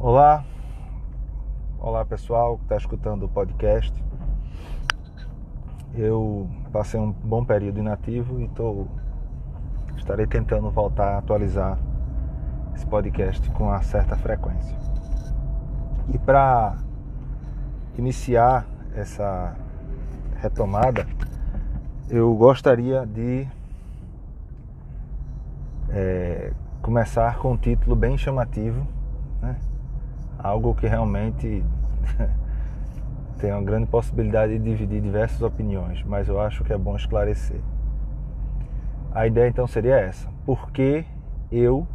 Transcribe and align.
Olá, 0.00 0.44
olá 1.80 2.04
pessoal 2.04 2.56
que 2.56 2.62
está 2.62 2.76
escutando 2.76 3.24
o 3.24 3.28
podcast. 3.28 3.92
Eu 5.92 6.48
passei 6.70 7.00
um 7.00 7.10
bom 7.10 7.44
período 7.44 7.80
inativo 7.80 8.40
e 8.40 8.46
tô, 8.50 8.86
estarei 9.96 10.24
tentando 10.24 10.70
voltar 10.70 11.14
a 11.14 11.18
atualizar 11.18 11.76
esse 12.76 12.86
podcast 12.86 13.50
com 13.50 13.64
uma 13.64 13.82
certa 13.82 14.14
frequência. 14.14 14.78
E 16.14 16.16
para 16.16 16.76
iniciar 17.98 18.66
essa 18.94 19.56
retomada, 20.36 21.08
eu 22.08 22.32
gostaria 22.36 23.04
de 23.04 23.48
é, 25.88 26.52
começar 26.82 27.38
com 27.38 27.50
um 27.50 27.56
título 27.56 27.96
bem 27.96 28.16
chamativo, 28.16 28.86
né? 29.42 29.56
Algo 30.38 30.74
que 30.74 30.86
realmente 30.86 31.64
tem 33.38 33.52
uma 33.52 33.62
grande 33.62 33.86
possibilidade 33.86 34.58
de 34.58 34.64
dividir 34.64 35.00
diversas 35.00 35.42
opiniões, 35.42 36.02
mas 36.04 36.28
eu 36.28 36.40
acho 36.40 36.64
que 36.64 36.72
é 36.72 36.78
bom 36.78 36.96
esclarecer. 36.96 37.60
A 39.12 39.26
ideia 39.26 39.48
então 39.48 39.66
seria 39.66 39.96
essa: 39.96 40.28
por 40.46 40.70
que 40.70 41.04
eu, 41.50 41.86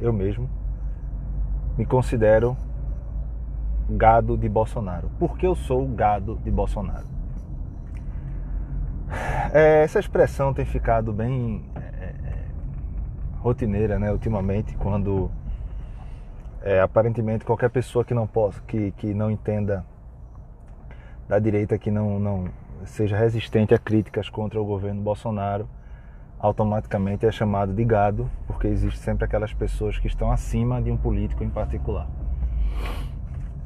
eu 0.00 0.12
mesmo, 0.12 0.48
me 1.76 1.84
considero 1.84 2.56
gado 3.90 4.36
de 4.36 4.48
Bolsonaro? 4.48 5.10
Por 5.18 5.36
que 5.36 5.46
eu 5.46 5.54
sou 5.54 5.86
gado 5.88 6.38
de 6.44 6.50
Bolsonaro? 6.50 7.06
É, 9.54 9.82
essa 9.82 10.00
expressão 10.00 10.54
tem 10.54 10.64
ficado 10.64 11.12
bem 11.12 11.62
é, 11.74 11.80
é, 11.80 12.14
rotineira, 13.40 13.98
né, 13.98 14.10
ultimamente, 14.10 14.74
quando 14.76 15.30
é, 16.64 16.80
aparentemente 16.80 17.44
qualquer 17.44 17.70
pessoa 17.70 18.04
que 18.04 18.14
não 18.14 18.26
possa, 18.26 18.60
que, 18.66 18.92
que 18.92 19.12
não 19.12 19.30
entenda 19.30 19.84
da 21.28 21.38
direita, 21.38 21.78
que 21.78 21.90
não, 21.90 22.18
não 22.18 22.48
seja 22.84 23.16
resistente 23.16 23.74
a 23.74 23.78
críticas 23.78 24.28
contra 24.28 24.60
o 24.60 24.64
governo 24.64 25.02
Bolsonaro, 25.02 25.68
automaticamente 26.38 27.24
é 27.24 27.30
chamado 27.30 27.72
de 27.72 27.84
gado, 27.84 28.28
porque 28.46 28.66
existe 28.66 28.98
sempre 28.98 29.24
aquelas 29.24 29.52
pessoas 29.52 29.98
que 29.98 30.08
estão 30.08 30.30
acima 30.30 30.82
de 30.82 30.90
um 30.90 30.96
político 30.96 31.44
em 31.44 31.50
particular. 31.50 32.08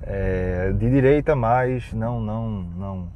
É, 0.02 0.72
de 0.72 0.90
direita, 0.90 1.34
mas 1.34 1.92
não, 1.92 2.20
não, 2.20 2.50
não, 2.50 3.08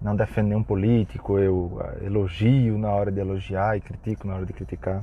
não 0.00 0.14
defendo 0.14 0.48
nenhum 0.48 0.62
político, 0.62 1.38
eu 1.38 1.80
elogio 2.02 2.78
na 2.78 2.90
hora 2.90 3.10
de 3.10 3.18
elogiar 3.18 3.76
e 3.76 3.80
critico 3.80 4.26
na 4.26 4.36
hora 4.36 4.46
de 4.46 4.52
criticar. 4.52 5.02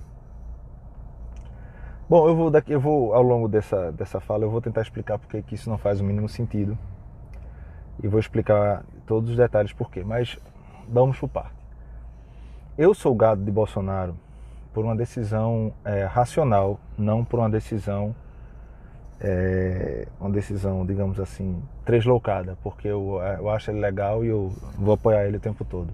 Bom, 2.09 2.27
eu 2.27 2.35
vou 2.35 2.51
daqui, 2.51 2.73
eu 2.73 2.81
vou 2.81 3.13
ao 3.13 3.21
longo 3.21 3.47
dessa, 3.47 3.91
dessa 3.93 4.19
fala, 4.19 4.43
eu 4.43 4.49
vou 4.49 4.61
tentar 4.61 4.81
explicar 4.81 5.17
porque 5.17 5.41
que 5.41 5.55
isso 5.55 5.69
não 5.69 5.77
faz 5.77 6.01
o 6.01 6.03
mínimo 6.03 6.27
sentido. 6.27 6.77
E 8.01 8.07
vou 8.07 8.19
explicar 8.19 8.83
todos 9.07 9.29
os 9.29 9.37
detalhes 9.37 9.71
por 9.71 9.89
quê, 9.89 10.03
mas 10.03 10.37
vamos 10.89 11.17
por 11.17 11.29
parte. 11.29 11.55
Eu 12.77 12.93
sou 12.93 13.15
gado 13.15 13.43
de 13.43 13.51
Bolsonaro 13.51 14.17
por 14.73 14.83
uma 14.83 14.95
decisão 14.95 15.73
é, 15.85 16.03
racional, 16.03 16.77
não 16.97 17.23
por 17.23 17.39
uma 17.39 17.49
decisão 17.49 18.13
é, 19.21 20.05
uma 20.19 20.29
decisão, 20.29 20.85
digamos 20.85 21.19
assim, 21.21 21.63
tresloucada, 21.85 22.57
porque 22.61 22.89
eu, 22.89 23.21
eu 23.39 23.49
acho 23.49 23.71
ele 23.71 23.79
legal 23.79 24.25
e 24.25 24.27
eu 24.27 24.51
vou 24.77 24.95
apoiar 24.95 25.25
ele 25.25 25.37
o 25.37 25.39
tempo 25.39 25.63
todo, 25.63 25.93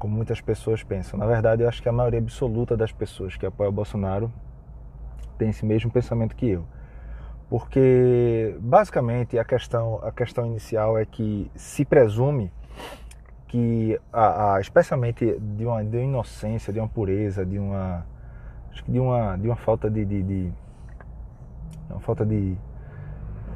como 0.00 0.16
muitas 0.16 0.40
pessoas 0.40 0.82
pensam. 0.82 1.16
Na 1.16 1.26
verdade, 1.26 1.62
eu 1.62 1.68
acho 1.68 1.80
que 1.80 1.88
a 1.88 1.92
maioria 1.92 2.18
absoluta 2.18 2.76
das 2.76 2.90
pessoas 2.90 3.36
que 3.36 3.46
apoiam 3.46 3.70
o 3.70 3.72
Bolsonaro 3.72 4.32
tem 5.38 5.50
esse 5.50 5.64
mesmo 5.64 5.90
pensamento 5.90 6.36
que 6.36 6.48
eu. 6.48 6.64
Porque 7.48 8.56
basicamente 8.60 9.38
a 9.38 9.44
questão, 9.44 10.00
a 10.02 10.12
questão 10.12 10.46
inicial 10.46 10.98
é 10.98 11.06
que 11.06 11.50
se 11.54 11.84
presume 11.84 12.52
que, 13.46 13.98
a, 14.12 14.54
a, 14.54 14.60
especialmente 14.60 15.38
de 15.40 15.64
uma, 15.64 15.82
de 15.82 15.96
uma 15.96 16.04
inocência, 16.04 16.72
de 16.72 16.78
uma 16.78 16.88
pureza, 16.88 17.46
de 17.46 17.58
uma, 17.58 18.04
de 18.86 19.00
uma, 19.00 19.36
de 19.36 19.48
uma 19.48 19.56
falta 19.56 19.90
de, 19.90 20.04
de, 20.04 20.22
de 20.22 20.52
uma 21.88 22.00
falta 22.00 22.26
de, 22.26 22.54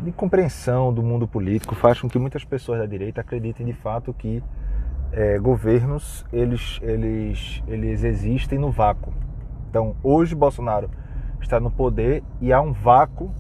de 0.01 0.13
compreensão 0.13 0.93
do 0.93 1.03
mundo 1.03 1.29
político, 1.29 1.75
faz 1.75 2.01
com 2.01 2.09
que 2.09 2.19
muitas 2.19 2.45
pessoas 2.45 2.79
da 2.79 2.87
direita 2.87 3.21
acreditem 3.21 3.67
de 3.67 3.75
fato 3.75 4.15
que 4.15 4.43
é, 5.13 5.39
governos 5.39 6.25
eles, 6.33 6.81
eles, 6.83 7.63
eles 7.69 8.03
existem 8.03 8.59
no 8.59 8.71
vácuo. 8.71 9.13
Então, 9.69 9.95
hoje 10.03 10.35
Bolsonaro 10.35 10.91
está 11.45 11.61
no 11.61 11.71
poder 11.71 12.23
e 12.41 12.53
há 12.53 12.61
um 12.61 12.73
vácuo 12.73 13.31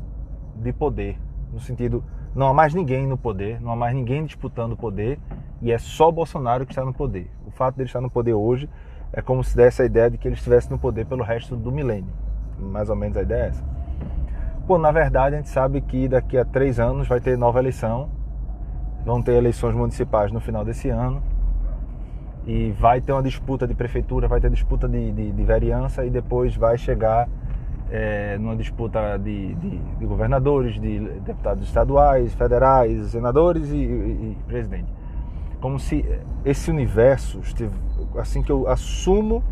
de 0.56 0.72
poder, 0.72 1.18
no 1.52 1.60
sentido 1.60 2.04
não 2.34 2.48
há 2.48 2.54
mais 2.54 2.72
ninguém 2.72 3.06
no 3.06 3.18
poder, 3.18 3.60
não 3.60 3.72
há 3.72 3.76
mais 3.76 3.94
ninguém 3.94 4.24
disputando 4.24 4.72
o 4.72 4.76
poder 4.76 5.18
e 5.60 5.70
é 5.70 5.78
só 5.78 6.10
Bolsonaro 6.10 6.64
que 6.64 6.72
está 6.72 6.84
no 6.84 6.92
poder. 6.92 7.30
O 7.46 7.50
fato 7.50 7.76
dele 7.76 7.88
estar 7.88 8.00
no 8.00 8.10
poder 8.10 8.32
hoje 8.32 8.68
é 9.12 9.20
como 9.20 9.44
se 9.44 9.54
desse 9.54 9.82
a 9.82 9.84
ideia 9.84 10.10
de 10.10 10.16
que 10.16 10.26
ele 10.26 10.34
estivesse 10.34 10.70
no 10.70 10.78
poder 10.78 11.04
pelo 11.04 11.22
resto 11.22 11.54
do 11.54 11.70
milênio. 11.70 12.12
Mais 12.58 12.88
ou 12.88 12.96
menos 12.96 13.16
a 13.18 13.22
ideia 13.22 13.42
é 13.42 13.48
essa. 13.48 13.64
Pô, 14.66 14.78
na 14.78 14.90
verdade 14.90 15.34
a 15.34 15.38
gente 15.38 15.50
sabe 15.50 15.82
que 15.82 16.08
daqui 16.08 16.38
a 16.38 16.44
três 16.44 16.80
anos 16.80 17.06
vai 17.06 17.20
ter 17.20 17.36
nova 17.36 17.58
eleição, 17.58 18.08
vão 19.04 19.20
ter 19.20 19.32
eleições 19.32 19.74
municipais 19.74 20.32
no 20.32 20.40
final 20.40 20.64
desse 20.64 20.88
ano 20.88 21.22
e 22.46 22.72
vai 22.72 23.00
ter 23.00 23.12
uma 23.12 23.22
disputa 23.22 23.66
de 23.66 23.74
prefeitura, 23.74 24.26
vai 24.26 24.40
ter 24.40 24.50
disputa 24.50 24.88
de, 24.88 25.12
de, 25.12 25.32
de 25.32 25.44
vereança 25.44 26.04
e 26.04 26.10
depois 26.10 26.56
vai 26.56 26.78
chegar 26.78 27.28
é, 27.92 28.38
numa 28.38 28.56
disputa 28.56 29.18
de, 29.18 29.54
de, 29.54 29.78
de, 29.78 30.06
governadores, 30.06 30.80
de 30.80 30.98
deputados 31.20 31.62
estaduais, 31.62 32.32
federais, 32.32 33.08
senadores 33.08 33.68
e, 33.68 33.76
e, 33.76 33.78
e, 33.78 34.38
presidente. 34.46 34.90
Como 35.60 35.78
se 35.78 36.02
esse 36.42 36.70
universo, 36.70 37.40
assim 38.16 38.42
que 38.42 38.50
eu 38.50 38.66
assumo, 38.66 39.44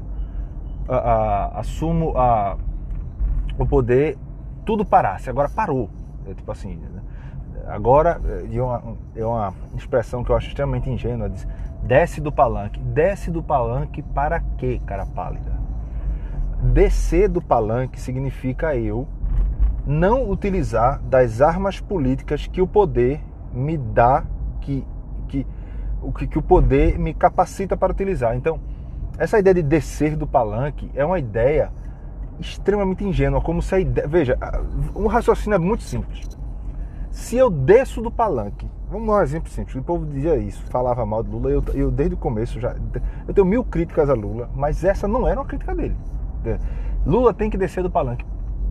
a, 0.89 0.97
a, 0.97 1.61
assumo 1.61 2.17
a, 2.17 2.56
o 3.59 3.67
poder, 3.67 4.17
tudo 4.65 4.87
parasse. 4.87 5.28
Agora 5.28 5.51
parou. 5.51 5.91
É, 6.27 6.33
tipo 6.33 6.51
assim, 6.51 6.77
né? 6.77 7.03
agora 7.69 8.21
é 8.51 8.62
uma, 8.62 8.83
é 9.15 9.25
uma 9.25 9.55
expressão 9.77 10.25
que 10.25 10.31
eu 10.31 10.37
acho 10.37 10.49
extremamente 10.49 10.89
ingênua. 10.89 11.28
Diz, 11.28 11.47
desce 11.83 12.22
do 12.22 12.33
palanque. 12.33 12.81
Desce 12.81 13.31
do 13.31 13.43
palanque 13.43 14.03
para 14.03 14.41
quê, 14.57 14.81
cara 14.87 15.05
pálida? 15.05 15.50
Descer 16.62 17.28
do 17.28 17.41
palanque 17.41 18.00
significa 18.00 18.76
eu 18.76 19.09
não 19.87 20.31
utilizar 20.31 21.00
das 21.03 21.41
armas 21.41 21.81
políticas 21.81 22.47
que 22.47 22.60
o 22.60 22.66
poder 22.66 23.21
me 23.53 23.76
dá, 23.76 24.25
que, 24.60 24.87
que, 25.28 25.47
que, 26.16 26.26
que 26.26 26.38
o 26.38 26.43
poder 26.43 26.98
me 26.98 27.15
capacita 27.15 27.76
para 27.76 27.93
utilizar. 27.93 28.37
Então, 28.37 28.60
essa 29.19 29.38
ideia 29.38 29.54
de 29.54 29.62
descer 29.62 30.16
do 30.16 30.26
palanque 30.26 30.91
é 30.94 31.04
uma 31.04 31.19
ideia 31.19 31.72
extremamente 32.38 33.04
ingênua, 33.04 33.41
como 33.41 33.60
se 33.60 33.75
a 33.75 33.81
ideia. 33.81 34.06
Veja, 34.06 34.38
um 34.94 35.06
raciocínio 35.06 35.56
é 35.56 35.59
muito 35.59 35.82
simples. 35.82 36.27
Se 37.10 37.37
eu 37.37 37.50
desço 37.50 38.00
do 38.00 38.10
palanque, 38.10 38.71
vamos 38.88 39.09
dar 39.09 39.15
um 39.15 39.22
exemplo 39.22 39.50
simples, 39.50 39.75
o 39.75 39.82
povo 39.82 40.06
dizia 40.06 40.37
isso, 40.37 40.62
falava 40.71 41.04
mal 41.04 41.22
de 41.22 41.31
Lula, 41.31 41.50
eu, 41.50 41.62
eu 41.75 41.91
desde 41.91 42.15
o 42.15 42.19
começo 42.19 42.60
já. 42.60 42.75
Eu 43.27 43.34
tenho 43.34 43.47
mil 43.47 43.65
críticas 43.65 44.09
a 44.09 44.15
Lula, 44.15 44.48
mas 44.54 44.84
essa 44.84 45.09
não 45.09 45.27
era 45.27 45.41
uma 45.41 45.47
crítica 45.47 45.75
dele. 45.75 45.97
É. 46.45 46.59
Lula 47.05 47.33
tem 47.33 47.51
que 47.51 47.56
descer 47.56 47.83
do 47.83 47.91
palanque. 47.91 48.25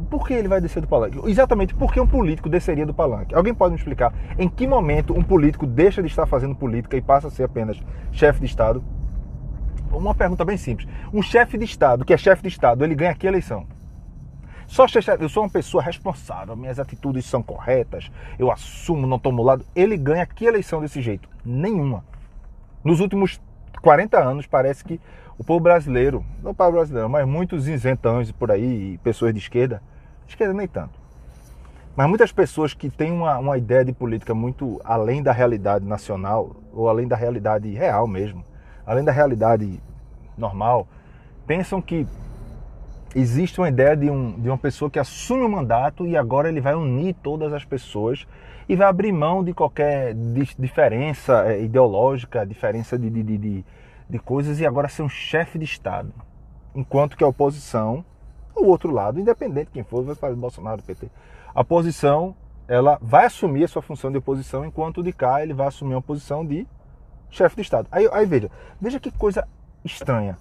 Por 0.09 0.25
que 0.25 0.33
ele 0.33 0.47
vai 0.47 0.61
descer 0.61 0.81
do 0.81 0.87
palanque? 0.87 1.19
Exatamente 1.29 1.75
porque 1.75 1.99
um 1.99 2.07
político 2.07 2.49
desceria 2.49 2.85
do 2.85 2.93
palanque. 2.93 3.35
Alguém 3.35 3.53
pode 3.53 3.73
me 3.73 3.77
explicar 3.77 4.13
em 4.37 4.47
que 4.47 4.65
momento 4.65 5.17
um 5.17 5.23
político 5.23 5.65
deixa 5.65 6.01
de 6.01 6.07
estar 6.07 6.25
fazendo 6.25 6.55
política 6.55 6.95
e 6.95 7.01
passa 7.01 7.27
a 7.27 7.31
ser 7.31 7.43
apenas 7.43 7.77
chefe 8.11 8.39
de 8.39 8.45
Estado? 8.45 8.83
Uma 9.91 10.15
pergunta 10.15 10.45
bem 10.45 10.57
simples. 10.57 10.87
Um 11.13 11.21
chefe 11.21 11.57
de 11.57 11.65
Estado, 11.65 12.05
que 12.05 12.13
é 12.13 12.17
chefe 12.17 12.43
de 12.43 12.47
Estado, 12.47 12.83
ele 12.83 12.95
ganha 12.95 13.13
que 13.13 13.27
eleição? 13.27 13.65
Só 14.67 14.85
eu 15.19 15.27
sou 15.27 15.43
uma 15.43 15.49
pessoa 15.49 15.81
responsável, 15.81 16.55
minhas 16.55 16.79
atitudes 16.79 17.25
são 17.25 17.41
corretas, 17.41 18.11
eu 18.37 18.51
assumo, 18.51 19.07
não 19.07 19.17
tomo 19.17 19.41
lado. 19.41 19.65
Ele 19.75 19.97
ganha 19.97 20.23
que 20.27 20.45
eleição 20.45 20.79
desse 20.79 21.01
jeito? 21.01 21.27
Nenhuma. 21.43 22.05
Nos 22.83 22.99
últimos 22.99 23.41
40 23.81 24.19
anos, 24.19 24.45
parece 24.45 24.83
que 24.85 25.01
o 25.39 25.43
povo 25.43 25.61
brasileiro, 25.61 26.23
não 26.43 26.51
o 26.51 26.53
povo 26.53 26.73
brasileiro, 26.73 27.09
mas 27.09 27.25
muitos 27.25 27.65
isentões 27.65 28.29
por 28.29 28.51
aí, 28.51 28.99
pessoas 29.01 29.33
de 29.33 29.39
esquerda, 29.39 29.81
esquerda 30.27 30.53
nem 30.53 30.67
tanto, 30.67 30.99
mas 31.95 32.09
muitas 32.09 32.29
pessoas 32.29 32.73
que 32.73 32.89
têm 32.89 33.13
uma, 33.13 33.37
uma 33.39 33.57
ideia 33.57 33.85
de 33.85 33.93
política 33.93 34.35
muito 34.35 34.81
além 34.83 35.23
da 35.23 35.31
realidade 35.31 35.85
nacional, 35.85 36.57
ou 36.73 36.89
além 36.89 37.07
da 37.07 37.15
realidade 37.15 37.69
real 37.73 38.05
mesmo, 38.05 38.43
além 38.85 39.03
da 39.03 39.13
realidade 39.13 39.81
normal, 40.37 40.85
pensam 41.47 41.81
que 41.81 42.05
existe 43.15 43.61
uma 43.61 43.69
ideia 43.69 43.95
de, 43.95 44.09
um, 44.09 44.37
de 44.39 44.49
uma 44.49 44.57
pessoa 44.57 44.91
que 44.91 44.99
assume 44.99 45.43
o 45.43 45.49
mandato 45.49 46.05
e 46.05 46.17
agora 46.17 46.49
ele 46.49 46.59
vai 46.59 46.75
unir 46.75 47.15
todas 47.23 47.53
as 47.53 47.63
pessoas 47.63 48.27
e 48.67 48.75
vai 48.75 48.87
abrir 48.87 49.11
mão 49.13 49.43
de 49.43 49.53
qualquer 49.53 50.13
diferença 50.59 51.45
eh, 51.47 51.63
ideológica, 51.63 52.45
diferença 52.45 52.99
de, 52.99 53.09
de, 53.09 53.37
de, 53.37 53.65
de 54.09 54.17
coisas 54.17 54.59
e 54.59 54.65
agora 54.65 54.87
ser 54.87 55.03
um 55.03 55.09
chefe 55.09 55.59
de 55.59 55.65
Estado. 55.65 56.11
Enquanto 56.73 57.15
que 57.15 57.23
a 57.23 57.27
oposição, 57.27 58.03
o 58.55 58.65
outro 58.65 58.91
lado, 58.91 59.19
independente 59.19 59.67
de 59.67 59.73
quem 59.73 59.83
for, 59.83 60.03
vai 60.03 60.15
fazer 60.15 60.35
Bolsonaro, 60.35 60.81
PT, 60.81 61.09
a 61.53 61.61
oposição 61.61 62.35
ela 62.67 62.99
vai 63.01 63.25
assumir 63.25 63.63
a 63.63 63.67
sua 63.67 63.81
função 63.81 64.11
de 64.11 64.17
oposição, 64.19 64.63
enquanto 64.63 65.01
de 65.01 65.11
cá 65.11 65.41
ele 65.41 65.53
vai 65.53 65.67
assumir 65.67 65.95
uma 65.95 66.01
posição 66.01 66.45
de 66.45 66.67
chefe 67.29 67.55
de 67.55 67.61
Estado. 67.63 67.87
Aí, 67.91 68.07
aí 68.11 68.25
veja, 68.25 68.51
veja 68.79 68.99
que 68.99 69.11
coisa 69.11 69.47
estranha. 69.83 70.37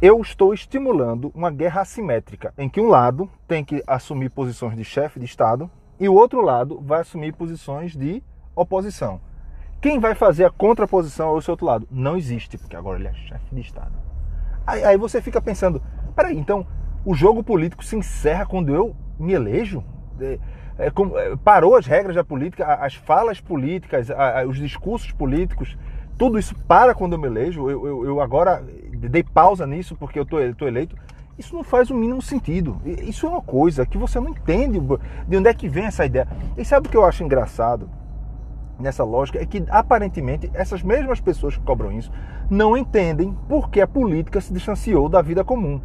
Eu 0.00 0.20
estou 0.20 0.54
estimulando 0.54 1.32
uma 1.34 1.50
guerra 1.50 1.80
assimétrica, 1.80 2.52
em 2.56 2.68
que 2.68 2.80
um 2.80 2.88
lado 2.88 3.28
tem 3.46 3.64
que 3.64 3.82
assumir 3.86 4.28
posições 4.30 4.76
de 4.76 4.84
chefe 4.84 5.18
de 5.18 5.24
Estado 5.24 5.70
e 5.98 6.08
o 6.08 6.14
outro 6.14 6.40
lado 6.40 6.80
vai 6.80 7.00
assumir 7.00 7.32
posições 7.32 7.96
de 7.96 8.22
oposição. 8.54 9.20
Quem 9.80 10.00
vai 10.00 10.14
fazer 10.14 10.44
a 10.44 10.50
contraposição 10.50 11.28
ao 11.28 11.40
seu 11.40 11.52
outro 11.52 11.66
lado? 11.66 11.86
Não 11.90 12.16
existe, 12.16 12.58
porque 12.58 12.74
agora 12.74 12.98
ele 12.98 13.08
é 13.08 13.14
chefe 13.14 13.54
de 13.54 13.60
Estado. 13.60 13.92
Aí, 14.66 14.82
aí 14.82 14.96
você 14.96 15.22
fica 15.22 15.40
pensando, 15.40 15.80
peraí, 16.16 16.36
então 16.36 16.66
o 17.04 17.14
jogo 17.14 17.44
político 17.44 17.84
se 17.84 17.94
encerra 17.94 18.44
quando 18.44 18.74
eu 18.74 18.96
me 19.18 19.32
elejo? 19.34 19.84
É, 20.20 20.38
é, 20.78 20.86
é, 20.86 21.36
parou 21.44 21.76
as 21.76 21.86
regras 21.86 22.16
da 22.16 22.24
política, 22.24 22.74
as 22.74 22.94
falas 22.94 23.40
políticas, 23.40 24.08
os 24.48 24.56
discursos 24.56 25.12
políticos, 25.12 25.78
tudo 26.16 26.40
isso 26.40 26.56
para 26.66 26.92
quando 26.92 27.12
eu 27.12 27.18
me 27.18 27.28
elejo. 27.28 27.70
Eu, 27.70 27.86
eu, 27.86 28.04
eu 28.04 28.20
agora 28.20 28.64
dei 28.92 29.22
pausa 29.22 29.64
nisso 29.64 29.94
porque 29.94 30.18
eu 30.18 30.24
estou 30.24 30.68
eleito. 30.68 30.96
Isso 31.38 31.54
não 31.54 31.62
faz 31.62 31.88
o 31.88 31.94
mínimo 31.94 32.20
sentido. 32.20 32.82
Isso 32.84 33.26
é 33.26 33.28
uma 33.28 33.42
coisa 33.42 33.86
que 33.86 33.96
você 33.96 34.18
não 34.18 34.30
entende 34.30 34.80
de 35.28 35.36
onde 35.36 35.48
é 35.48 35.54
que 35.54 35.68
vem 35.68 35.84
essa 35.84 36.04
ideia. 36.04 36.26
E 36.56 36.64
sabe 36.64 36.88
o 36.88 36.90
que 36.90 36.96
eu 36.96 37.04
acho 37.04 37.22
engraçado? 37.22 37.88
Nessa 38.78 39.04
lógica 39.04 39.40
é 39.40 39.46
que 39.46 39.64
aparentemente 39.68 40.50
essas 40.54 40.82
mesmas 40.82 41.20
pessoas 41.20 41.56
que 41.56 41.64
cobram 41.64 41.92
isso 41.92 42.10
não 42.50 42.76
entendem 42.76 43.36
por 43.48 43.70
que 43.70 43.80
a 43.80 43.86
política 43.86 44.40
se 44.40 44.52
distanciou 44.52 45.08
da 45.08 45.20
vida 45.20 45.44
comum. 45.44 45.80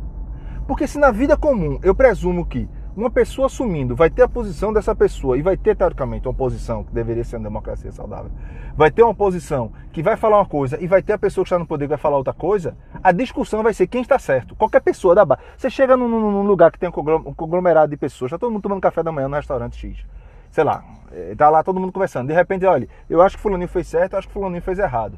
Porque 0.68 0.88
se 0.88 0.98
na 0.98 1.12
vida 1.12 1.36
comum 1.36 1.80
eu 1.84 1.94
presumo 1.94 2.46
que 2.46 2.70
uma 2.96 3.10
pessoa 3.10 3.48
assumindo 3.48 3.96
vai 3.96 4.10
ter 4.10 4.22
a 4.22 4.28
posição 4.28 4.72
dessa 4.72 4.96
pessoa 4.96 5.38
e 5.38 5.42
vai 5.42 5.58
ter, 5.58 5.76
teoricamente, 5.76 6.28
uma 6.28 6.34
posição 6.34 6.84
que 6.84 6.94
deveria 6.94 7.24
ser 7.24 7.38
uma 7.38 7.44
democracia 7.44 7.92
saudável, 7.92 8.32
vai 8.76 8.92
ter 8.92 9.04
uma 9.04 9.16
posição 9.16 9.72
que 9.92 10.04
vai 10.04 10.16
falar 10.16 10.38
uma 10.38 10.46
coisa 10.46 10.82
e 10.82 10.88
vai 10.88 11.02
ter 11.02 11.14
a 11.14 11.18
pessoa 11.18 11.44
que 11.44 11.48
está 11.48 11.58
no 11.58 11.66
poder 11.66 11.86
que 11.86 11.90
vai 11.90 11.98
falar 11.98 12.18
outra 12.18 12.34
coisa, 12.34 12.78
a 13.04 13.12
discussão 13.12 13.64
vai 13.64 13.74
ser 13.74 13.88
quem 13.88 14.02
está 14.02 14.20
certo. 14.20 14.56
Qualquer 14.56 14.82
pessoa 14.82 15.16
da 15.16 15.26
base. 15.26 15.42
Você 15.58 15.70
chega 15.70 15.98
num, 15.98 16.08
num 16.08 16.44
lugar 16.44 16.72
que 16.72 16.80
tem 16.80 16.90
um 16.90 17.34
conglomerado 17.34 17.90
de 17.90 17.98
pessoas, 17.98 18.30
está 18.30 18.38
todo 18.38 18.52
mundo 18.52 18.62
tomando 18.62 18.82
café 18.82 19.02
da 19.02 19.12
manhã 19.12 19.28
no 19.28 19.36
restaurante 19.36 19.76
X. 19.76 20.06
Sei 20.54 20.64
lá, 20.64 20.84
eh, 21.12 21.34
tá 21.36 21.50
lá 21.50 21.64
todo 21.64 21.80
mundo 21.80 21.92
conversando. 21.92 22.28
De 22.28 22.34
repente, 22.34 22.64
olha, 22.64 22.88
eu 23.10 23.24
acho 23.24 23.38
que 23.38 23.42
fulaninho 23.42 23.68
fez 23.68 23.88
certo, 23.88 24.14
eu 24.14 24.20
acho 24.20 24.28
que 24.28 24.34
fulaninho 24.36 24.62
fez 24.62 24.78
errado. 24.78 25.18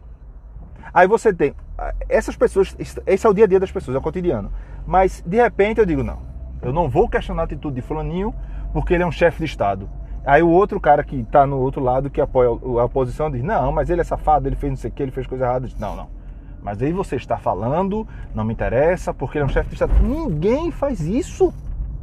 Aí 0.93 1.09
você 1.09 1.33
tem 1.33 1.53
ah, 1.77 1.93
essas 2.07 2.37
pessoas, 2.37 2.73
esse 2.79 3.27
é 3.27 3.29
o 3.29 3.33
dia 3.33 3.43
a 3.43 3.47
dia 3.47 3.59
das 3.59 3.69
pessoas, 3.69 3.95
é 3.95 3.97
o 3.97 4.01
cotidiano. 4.01 4.49
Mas 4.87 5.21
de 5.27 5.35
repente 5.35 5.81
eu 5.81 5.85
digo, 5.85 6.05
não, 6.05 6.19
eu 6.61 6.71
não 6.71 6.87
vou 6.87 7.09
questionar 7.09 7.41
a 7.41 7.43
atitude 7.43 7.75
de 7.75 7.81
fulaninho 7.81 8.33
porque 8.71 8.93
ele 8.93 9.03
é 9.03 9.05
um 9.05 9.11
chefe 9.11 9.39
de 9.39 9.43
Estado. 9.43 9.89
Aí 10.25 10.41
o 10.41 10.47
outro 10.47 10.79
cara 10.79 11.03
que 11.03 11.17
está 11.17 11.45
no 11.45 11.57
outro 11.57 11.83
lado, 11.83 12.09
que 12.09 12.21
apoia 12.21 12.47
a 12.47 12.85
oposição, 12.85 13.29
diz, 13.29 13.43
não, 13.43 13.73
mas 13.73 13.89
ele 13.89 13.99
é 13.99 14.05
safado, 14.05 14.47
ele 14.47 14.55
fez 14.55 14.71
não 14.71 14.77
sei 14.77 14.89
o 14.89 14.93
que, 14.93 15.03
ele 15.03 15.11
fez 15.11 15.27
coisa 15.27 15.43
errada. 15.43 15.67
Diz, 15.67 15.77
não, 15.77 15.97
não. 15.97 16.07
Mas 16.63 16.81
aí 16.81 16.93
você 16.93 17.17
está 17.17 17.37
falando, 17.37 18.07
não 18.33 18.45
me 18.45 18.53
interessa, 18.53 19.13
porque 19.13 19.37
ele 19.37 19.43
é 19.43 19.45
um 19.47 19.49
chefe 19.49 19.67
de 19.67 19.75
Estado. 19.75 19.93
Ninguém 20.01 20.71
faz 20.71 21.01
isso. 21.01 21.53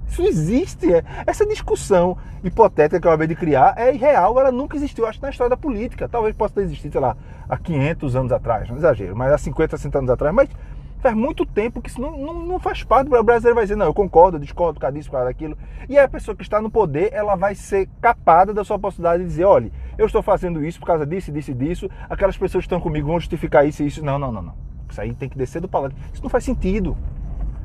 Isso 0.09 0.23
existe. 0.23 0.93
É. 0.93 1.05
Essa 1.27 1.47
discussão 1.47 2.17
hipotética 2.45 3.01
que 3.01 3.07
eu 3.07 3.11
acabei 3.11 3.29
de 3.29 3.35
criar 3.35 3.75
é 3.77 3.95
irreal, 3.95 4.39
ela 4.39 4.53
nunca 4.53 4.77
existiu, 4.77 5.07
acho, 5.07 5.21
na 5.23 5.31
história 5.31 5.51
da 5.51 5.57
política. 5.57 6.09
Talvez 6.09 6.35
possa 6.35 6.55
ter 6.55 6.63
existido, 6.63 6.93
sei 6.93 7.01
lá, 7.01 7.17
há 7.49 7.57
500 7.57 8.17
anos 8.17 8.33
atrás, 8.33 8.69
não 8.69 8.77
exagero, 8.77 9.17
mas 9.17 9.33
há 9.33 9.39
50, 9.39 9.77
60 9.77 9.99
anos 9.99 10.11
atrás. 10.11 10.35
Mas 10.35 10.49
Faz 11.03 11.17
muito 11.17 11.45
tempo 11.45 11.83
que 11.83 11.91
isso 11.91 12.01
não, 12.01 12.17
não, 12.17 12.47
não 12.47 12.61
faz 12.61 12.85
parte. 12.85 13.13
O 13.13 13.25
brasileiro 13.25 13.57
vai 13.57 13.65
dizer, 13.65 13.75
não, 13.75 13.87
eu 13.87 13.93
concordo, 13.93 14.37
eu 14.37 14.41
discordo, 14.41 14.75
por 14.75 14.83
causa 14.83 14.97
disso, 14.97 15.11
por 15.11 15.17
causa 15.17 15.31
daquilo. 15.31 15.59
E 15.89 15.99
a 15.99 16.09
pessoa 16.09 16.33
que 16.37 16.45
está 16.45 16.63
no 16.63 16.71
poder, 16.71 17.13
ela 17.13 17.35
vai 17.35 17.57
ser 17.57 17.89
capada 18.01 18.55
da 18.55 18.63
sua 18.63 18.79
possibilidade 18.79 19.25
de 19.25 19.29
dizer, 19.29 19.45
olha, 19.45 19.73
eu 19.99 20.07
estou 20.07 20.23
fazendo 20.23 20.65
isso 20.65 20.79
por 20.79 20.87
causa 20.87 21.05
disso, 21.05 21.33
disso 21.33 21.51
e 21.51 21.55
disso. 21.55 21.91
Aquelas 22.09 22.37
pessoas 22.37 22.63
que 22.63 22.67
estão 22.67 22.81
comigo 22.81 23.09
vão 23.09 23.19
justificar 23.19 23.67
isso 23.67 23.83
e 23.83 23.89
isso. 23.89 24.05
Não, 24.05 24.17
não, 24.17 24.31
não, 24.31 24.43
não. 24.43 24.55
Isso 24.89 25.01
aí 25.01 25.13
tem 25.13 25.29
que 25.29 25.37
descer 25.37 25.61
do 25.61 25.69
palácio. 25.69 25.99
Isso 26.15 26.23
não 26.23 26.31
faz 26.31 26.45
sentido. 26.45 26.97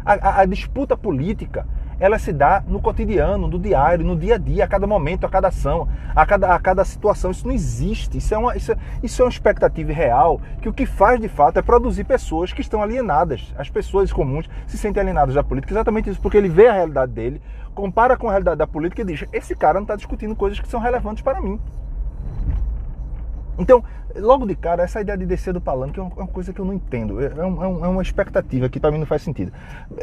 a, 0.04 0.14
a, 0.14 0.42
a 0.42 0.46
disputa 0.46 0.98
política 0.98 1.68
ela 2.00 2.20
se 2.20 2.32
dá 2.32 2.64
no 2.68 2.80
cotidiano, 2.80 3.48
no 3.48 3.60
diário, 3.60 4.06
no 4.06 4.16
dia 4.16 4.36
a 4.36 4.38
dia, 4.38 4.64
a 4.64 4.68
cada 4.68 4.86
momento, 4.86 5.26
a 5.26 5.30
cada 5.30 5.48
ação, 5.48 5.88
a 6.16 6.26
cada, 6.26 6.54
a 6.54 6.60
cada 6.60 6.86
situação. 6.86 7.32
Isso 7.32 7.48
não 7.48 7.54
existe. 7.54 8.18
Isso 8.18 8.34
é, 8.34 8.38
uma, 8.38 8.56
isso, 8.56 8.72
é, 8.72 8.78
isso 9.02 9.22
é 9.22 9.26
uma 9.26 9.32
expectativa 9.32 9.92
real 9.92 10.40
que 10.62 10.70
o 10.70 10.74
que 10.74 10.86
faz 10.86 11.20
de 11.20 11.28
fato 11.28 11.58
é 11.58 11.62
produzir 11.62 12.04
pessoas 12.04 12.54
que 12.54 12.62
estão 12.62 12.82
alienadas. 12.82 13.54
As 13.58 13.70
pessoas 13.70 14.12
comuns 14.12 14.50
se 14.66 14.78
sentem 14.78 15.02
alienadas 15.02 15.36
da 15.36 15.44
política, 15.44 15.74
exatamente 15.74 16.10
isso, 16.10 16.22
porque 16.22 16.38
ele 16.38 16.50
vê 16.50 16.68
a 16.68 16.74
realidade 16.74 17.12
dele, 17.12 17.42
compara 17.74 18.18
com 18.18 18.28
a 18.28 18.32
realidade 18.32 18.58
da 18.58 18.68
política 18.68 19.02
e 19.02 19.06
diz: 19.06 19.26
esse 19.34 19.56
cara 19.56 19.76
não 19.76 19.84
está 19.84 19.96
discutindo 19.96 20.36
coisas 20.36 20.60
que 20.60 20.68
são 20.68 20.80
relevantes 20.80 21.24
para 21.24 21.42
mim. 21.42 21.60
Então, 23.58 23.84
logo 24.16 24.46
de 24.46 24.56
cara, 24.56 24.84
essa 24.84 25.02
ideia 25.02 25.18
de 25.18 25.26
descer 25.26 25.54
do 25.54 25.60
palanque 25.60 26.00
é 26.00 26.04
uma 26.04 26.28
coisa 26.28 26.54
que 26.54 26.60
eu 26.60 26.66
não 26.66 26.74
entendo. 26.74 27.20
É, 27.20 27.26
é, 27.26 27.40
é 27.40 27.88
uma 27.88 28.02
expectativa 28.02 28.70
que 28.70 28.80
para 28.80 28.92
mim 28.92 29.00
não 29.00 29.06
faz 29.06 29.22
sentido. 29.22 29.52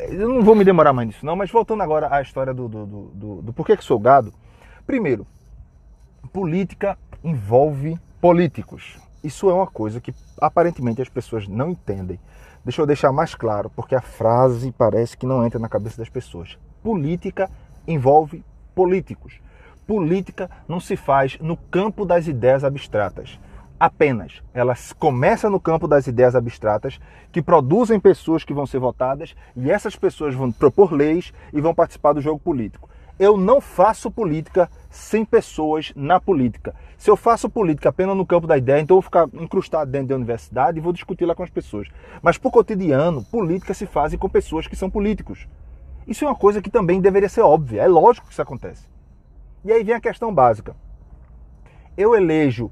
Eu 0.08 0.28
não 0.28 0.42
vou 0.42 0.54
me 0.54 0.64
demorar 0.64 0.92
mais 0.92 1.08
nisso, 1.08 1.24
não, 1.24 1.36
mas 1.36 1.50
voltando 1.50 1.82
agora 1.82 2.08
à 2.14 2.20
história 2.20 2.52
do, 2.52 2.68
do, 2.68 2.86
do, 2.86 3.02
do, 3.14 3.42
do 3.42 3.52
porquê 3.52 3.76
que 3.76 3.84
sou 3.84 3.98
gado. 3.98 4.32
Primeiro, 4.86 5.26
política 6.32 6.98
envolve 7.22 7.98
políticos. 8.20 8.98
Isso 9.22 9.48
é 9.48 9.54
uma 9.54 9.66
coisa 9.66 10.00
que 10.00 10.14
aparentemente 10.40 11.00
as 11.00 11.08
pessoas 11.08 11.48
não 11.48 11.70
entendem. 11.70 12.18
Deixa 12.64 12.82
eu 12.82 12.86
deixar 12.86 13.12
mais 13.12 13.34
claro, 13.34 13.70
porque 13.70 13.94
a 13.94 14.00
frase 14.00 14.72
parece 14.72 15.16
que 15.16 15.26
não 15.26 15.46
entra 15.46 15.58
na 15.58 15.68
cabeça 15.68 15.98
das 15.98 16.08
pessoas. 16.08 16.58
Política 16.82 17.50
envolve 17.86 18.44
políticos. 18.74 19.40
Política 19.86 20.50
não 20.66 20.80
se 20.80 20.96
faz 20.96 21.38
no 21.40 21.56
campo 21.56 22.06
das 22.06 22.26
ideias 22.26 22.64
abstratas. 22.64 23.38
Apenas. 23.78 24.42
Ela 24.54 24.74
começa 24.98 25.50
no 25.50 25.60
campo 25.60 25.86
das 25.86 26.06
ideias 26.06 26.34
abstratas 26.34 26.98
que 27.30 27.42
produzem 27.42 28.00
pessoas 28.00 28.44
que 28.44 28.54
vão 28.54 28.66
ser 28.66 28.78
votadas 28.78 29.34
e 29.54 29.70
essas 29.70 29.94
pessoas 29.94 30.34
vão 30.34 30.50
propor 30.50 30.92
leis 30.92 31.34
e 31.52 31.60
vão 31.60 31.74
participar 31.74 32.14
do 32.14 32.20
jogo 32.22 32.38
político. 32.38 32.88
Eu 33.18 33.36
não 33.36 33.60
faço 33.60 34.10
política 34.10 34.70
sem 34.90 35.24
pessoas 35.24 35.92
na 35.94 36.18
política. 36.18 36.74
Se 36.96 37.10
eu 37.10 37.16
faço 37.16 37.50
política 37.50 37.90
apenas 37.90 38.16
no 38.16 38.24
campo 38.24 38.46
da 38.46 38.56
ideia, 38.56 38.80
então 38.80 38.96
eu 38.96 39.02
vou 39.02 39.02
ficar 39.02 39.28
incrustado 39.34 39.90
dentro 39.90 40.08
da 40.08 40.16
universidade 40.16 40.78
e 40.78 40.80
vou 40.80 40.92
discutir 40.92 41.26
lá 41.26 41.34
com 41.34 41.42
as 41.42 41.50
pessoas. 41.50 41.88
Mas 42.22 42.38
por 42.38 42.50
cotidiano, 42.50 43.22
política 43.24 43.74
se 43.74 43.86
faz 43.86 44.14
com 44.16 44.28
pessoas 44.28 44.66
que 44.66 44.76
são 44.76 44.88
políticos. 44.88 45.46
Isso 46.06 46.24
é 46.24 46.28
uma 46.28 46.34
coisa 46.34 46.62
que 46.62 46.70
também 46.70 47.00
deveria 47.00 47.28
ser 47.28 47.42
óbvia. 47.42 47.82
É 47.82 47.86
lógico 47.86 48.26
que 48.26 48.32
isso 48.32 48.42
acontece. 48.42 48.93
E 49.64 49.72
aí 49.72 49.82
vem 49.82 49.94
a 49.94 50.00
questão 50.00 50.32
básica. 50.34 50.76
Eu 51.96 52.14
elejo 52.14 52.66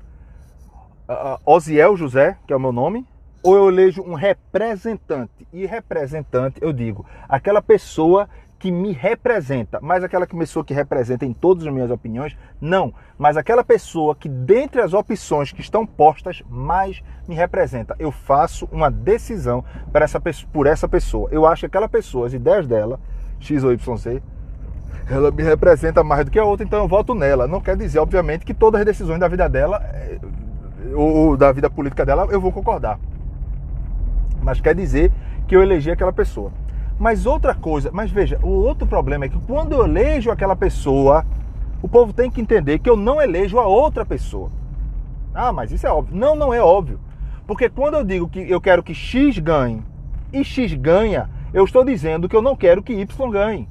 uh, 1.08 1.38
Osiel 1.46 1.96
José, 1.96 2.37
que 2.46 2.52
é 2.52 2.56
o 2.56 2.61
meu 2.61 2.72
nome, 2.72 3.06
ou 3.42 3.56
eu 3.56 3.68
elejo 3.68 4.02
um 4.02 4.14
representante? 4.14 5.46
E 5.52 5.64
representante, 5.66 6.58
eu 6.61 6.72
digo, 6.72 7.06
aquela 7.28 7.62
pessoa 7.62 8.28
que 8.58 8.70
me 8.70 8.92
representa, 8.92 9.80
mas 9.82 10.04
aquela 10.04 10.25
pessoa 10.25 10.64
que 10.64 10.72
representa 10.72 11.26
em 11.26 11.32
todas 11.32 11.66
as 11.66 11.72
minhas 11.72 11.90
opiniões, 11.90 12.38
não, 12.61 12.94
mas 13.18 13.37
aquela 13.37 13.64
pessoa 13.64 14.14
que 14.14 14.28
dentre 14.28 14.80
as 14.80 14.94
opções 14.94 15.50
que 15.50 15.61
estão 15.61 15.84
postas 15.84 16.44
mais 16.49 17.02
me 17.26 17.34
representa. 17.34 17.96
Eu 17.99 18.12
faço 18.12 18.68
uma 18.70 18.88
decisão 18.88 19.64
para 19.90 20.04
essa, 20.04 20.20
por 20.52 20.68
essa 20.68 20.87
pessoa. 20.87 21.28
Eu 21.32 21.44
acho 21.44 21.61
que 21.61 21.66
aquela 21.66 21.88
pessoa, 21.88 22.28
as 22.28 22.34
ideias 22.34 22.68
dela, 22.68 23.00
X 23.40 23.64
ou 23.64 23.72
YZ, 23.72 24.22
ela 25.11 25.30
me 25.30 25.42
representa 25.42 26.02
mais 26.02 26.25
do 26.25 26.30
que 26.30 26.38
a 26.38 26.44
outra, 26.44 26.64
então 26.64 26.80
eu 26.80 26.88
voto 26.88 27.14
nela. 27.14 27.47
Não 27.47 27.61
quer 27.61 27.76
dizer, 27.76 27.99
obviamente, 27.99 28.44
que 28.44 28.54
todas 28.54 28.80
as 28.80 28.87
decisões 28.87 29.18
da 29.18 29.28
vida 29.28 29.49
dela, 29.49 29.82
eh, 29.94 30.18
ou 30.94 31.37
da 31.37 31.50
vida 31.52 31.68
política 31.68 32.04
dela, 32.04 32.26
eu 32.30 32.40
vou 32.40 32.52
concordar. 32.52 32.99
Mas 34.42 34.61
quer 34.61 34.75
dizer 34.75 35.12
que 35.47 35.56
eu 35.56 35.62
elegi 35.62 35.90
aquela 35.90 36.12
pessoa. 36.12 36.52
Mas 36.99 37.26
outra 37.26 37.54
coisa, 37.54 37.90
mas 37.92 38.11
veja, 38.11 38.38
o 38.42 38.49
outro 38.49 38.87
problema 38.87 39.25
é 39.25 39.28
que 39.28 39.38
quando 39.40 39.73
eu 39.73 39.85
elejo 39.85 40.30
aquela 40.30 40.54
pessoa, 40.54 41.25
o 41.82 41.88
povo 41.88 42.12
tem 42.12 42.30
que 42.30 42.40
entender 42.40 42.78
que 42.78 42.88
eu 42.88 42.97
não 42.97 43.21
elejo 43.21 43.59
a 43.59 43.66
outra 43.66 44.04
pessoa. 44.04 44.50
Ah, 45.35 45.52
mas 45.52 45.73
isso 45.73 45.87
é 45.87 45.90
óbvio. 45.90 46.16
Não, 46.16 46.37
não 46.37 46.54
é 46.54 46.62
óbvio. 46.62 47.00
Porque 47.47 47.68
quando 47.68 47.94
eu 47.94 48.04
digo 48.04 48.28
que 48.28 48.38
eu 48.49 48.61
quero 48.61 48.82
que 48.82 48.94
X 48.94 49.38
ganhe 49.38 49.82
e 50.32 50.44
X 50.44 50.75
ganha, 50.75 51.28
eu 51.52 51.64
estou 51.64 51.85
dizendo 51.85 52.28
que 52.28 52.37
eu 52.37 52.42
não 52.42 52.54
quero 52.54 52.82
que 52.82 52.92
Y 52.92 53.30
ganhe. 53.30 53.68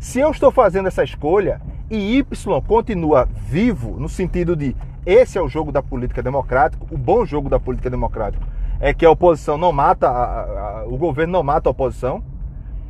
Se 0.00 0.18
eu 0.18 0.30
estou 0.30 0.50
fazendo 0.50 0.88
essa 0.88 1.04
escolha 1.04 1.60
e 1.90 2.16
Y 2.16 2.62
continua 2.66 3.28
vivo, 3.46 4.00
no 4.00 4.08
sentido 4.08 4.56
de 4.56 4.74
esse 5.04 5.36
é 5.36 5.42
o 5.42 5.48
jogo 5.48 5.70
da 5.70 5.82
política 5.82 6.22
democrática, 6.22 6.82
o 6.90 6.96
bom 6.96 7.26
jogo 7.26 7.50
da 7.50 7.60
política 7.60 7.90
democrática 7.90 8.42
é 8.80 8.94
que 8.94 9.04
a 9.04 9.10
oposição 9.10 9.58
não 9.58 9.70
mata, 9.72 10.08
a, 10.08 10.40
a, 10.40 10.84
o 10.86 10.96
governo 10.96 11.34
não 11.34 11.42
mata 11.42 11.68
a 11.68 11.72
oposição. 11.72 12.24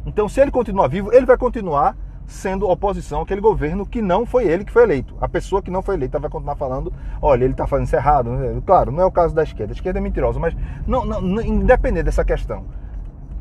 Então, 0.07 0.29
se 0.29 0.41
ele 0.41 0.53
continuar 0.53 0.87
vivo, 0.87 1.13
ele 1.13 1.27
vai 1.27 1.37
continuar 1.37 1.97
sendo 2.29 2.71
oposição 2.71 3.23
àquele 3.23 3.41
governo 3.41 3.85
que 3.85 4.01
não 4.01 4.25
foi 4.25 4.47
ele 4.47 4.65
que 4.65 4.73
foi 4.73 4.85
eleito. 4.85 5.17
A 5.21 5.29
pessoa 5.29 5.61
que 5.61 5.71
não 5.71 5.83
foi 5.83 5.97
eleita 5.97 6.21
vai 6.21 6.31
continuar 6.31 6.55
falando, 6.55 6.93
olha, 7.21 7.43
ele 7.43 7.55
está 7.55 7.67
fazendo 7.67 7.87
isso 7.87 7.97
errado. 7.97 8.31
Claro, 8.65 8.93
não 8.93 9.03
é 9.03 9.05
o 9.05 9.11
caso 9.11 9.35
da 9.35 9.43
esquerda. 9.43 9.73
A 9.73 9.75
esquerda 9.75 9.99
é 9.99 10.03
mentirosa, 10.03 10.39
mas 10.39 10.55
não, 10.87 11.05
não, 11.05 11.43
independente 11.43 12.05
dessa 12.05 12.25
questão. 12.25 12.67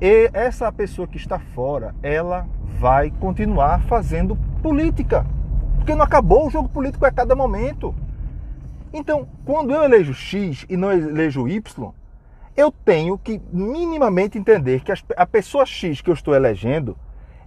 E 0.02 0.30
essa 0.34 0.72
pessoa 0.72 1.08
que 1.08 1.18
está 1.18 1.38
fora, 1.38 1.94
ela 2.02 2.48
vai 2.80 3.12
continuar 3.12 3.82
fazendo 3.82 4.38
política. 4.62 5.26
Porque 5.76 5.94
não 5.94 6.06
acabou 6.06 6.48
o 6.48 6.50
jogo 6.50 6.70
político 6.70 7.06
a 7.06 7.12
cada 7.12 7.36
momento. 7.36 7.94
Então, 8.94 9.28
quando 9.44 9.74
eu 9.74 9.84
elejo 9.84 10.14
X 10.14 10.66
e 10.70 10.78
não 10.78 10.92
elejo 10.92 11.48
Y, 11.48 11.92
eu 12.56 12.72
tenho 12.72 13.18
que 13.18 13.42
minimamente 13.52 14.38
entender 14.38 14.82
que 14.82 14.94
a 15.16 15.26
pessoa 15.26 15.66
X 15.66 16.02
que 16.02 16.10
eu 16.10 16.14
estou 16.14 16.34
elegendo 16.34 16.98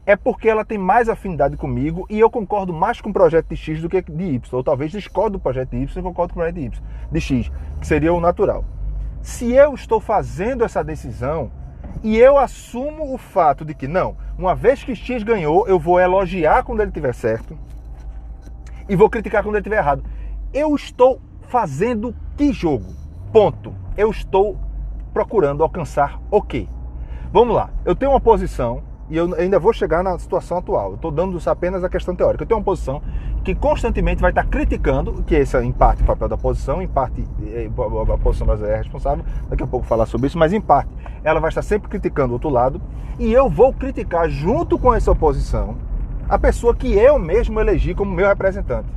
é 0.05 0.15
porque 0.15 0.49
ela 0.49 0.65
tem 0.65 0.77
mais 0.77 1.09
afinidade 1.09 1.57
comigo 1.57 2.07
e 2.11 2.19
eu 2.21 2.31
concordo 2.31 2.73
mais 2.73 3.01
com 3.01 3.11
o 3.11 3.13
projeto 3.13 3.49
de 3.49 3.57
X 3.57 3.81
do 3.81 3.89
que 3.89 4.03
de 4.03 4.25
Y. 4.25 4.41
Ou 4.53 4.63
talvez 4.63 4.91
discordo 4.91 5.39
do 5.39 5.41
projeto 5.41 5.71
de 5.71 5.79
Y 5.79 6.01
e 6.01 6.03
concordo 6.03 6.35
com 6.35 6.41
o 6.41 6.43
projeto 6.43 6.57
de 6.57 6.67
Y, 6.67 6.83
de 7.11 7.21
X, 7.21 7.51
que 7.81 7.87
seria 7.87 8.13
o 8.13 8.21
natural. 8.21 8.63
Se 9.23 9.53
eu 9.53 9.73
estou 9.73 10.01
fazendo 10.01 10.65
essa 10.65 10.85
decisão 10.85 11.51
e 12.03 12.17
eu 12.17 12.39
assumo 12.39 13.15
o 13.15 13.19
fato 13.19 13.65
de 13.65 13.75
que, 13.75 13.87
não, 13.87 14.17
uma 14.37 14.55
vez 14.55 14.83
que 14.83 14.95
X 14.95 15.23
ganhou, 15.23 15.67
eu 15.69 15.79
vou 15.79 16.01
elogiar 16.01 16.63
quando 16.65 16.81
ele 16.81 16.91
estiver 16.91 17.15
certo 17.15 17.59
e 18.89 18.97
vou 18.97 19.09
criticar 19.09 19.43
quando 19.43 19.55
ele 19.55 19.61
estiver 19.61 19.79
errado. 19.79 20.05
Eu 20.53 20.75
estou 20.75 21.21
fazendo 21.49 22.15
que 22.37 22.53
jogo? 22.53 22.95
Ponto. 23.33 23.75
Eu 23.97 24.11
estou 24.11 24.59
procurando 25.13 25.63
alcançar 25.63 26.21
o 26.31 26.43
quê? 26.43 26.67
Vamos 27.33 27.55
lá. 27.55 27.71
Eu 27.85 27.95
tenho 27.95 28.13
uma 28.13 28.21
posição 28.21 28.83
e 29.11 29.17
eu 29.17 29.35
ainda 29.35 29.59
vou 29.59 29.73
chegar 29.73 30.03
na 30.03 30.19
situação 30.19 30.59
atual. 30.59 30.91
Eu 30.91 30.95
estou 30.95 31.11
dando 31.11 31.39
apenas 31.47 31.85
a 31.85 31.89
questão 31.89 32.15
teórica. 32.15 32.45
Eu 32.45 32.47
tenho 32.47 32.59
uma 32.59 32.65
posição 32.65 33.03
que 33.45 33.55
constantemente 33.55 34.21
vai 34.21 34.31
estar 34.31 34.45
criticando, 34.45 35.23
que 35.25 35.35
esse 35.35 35.57
é 35.57 35.65
em 35.65 35.73
parte 35.73 36.03
o 36.03 36.07
papel 36.07 36.29
da 36.29 36.37
oposição, 36.37 36.81
em 36.81 36.87
parte 36.87 37.25
eh, 37.45 37.69
a 38.13 38.19
posição 38.19 38.47
brasileira 38.47 38.77
é 38.77 38.79
responsável, 38.79 39.25
daqui 39.49 39.63
a 39.63 39.67
pouco 39.67 39.85
falar 39.85 40.07
sobre 40.07 40.29
isso, 40.29 40.39
mas 40.39 40.53
em 40.53 40.61
parte 40.61 40.91
ela 41.25 41.41
vai 41.41 41.49
estar 41.49 41.63
sempre 41.63 41.89
criticando 41.89 42.31
o 42.31 42.35
outro 42.35 42.49
lado, 42.49 42.81
e 43.19 43.33
eu 43.33 43.49
vou 43.49 43.73
criticar 43.73 44.29
junto 44.29 44.79
com 44.79 44.95
essa 44.95 45.11
oposição 45.11 45.77
a 46.29 46.39
pessoa 46.39 46.75
que 46.75 46.93
eu 46.95 47.19
mesmo 47.19 47.61
elegi 47.61 47.95
como 47.95 48.13
meu 48.13 48.29
representante. 48.29 48.89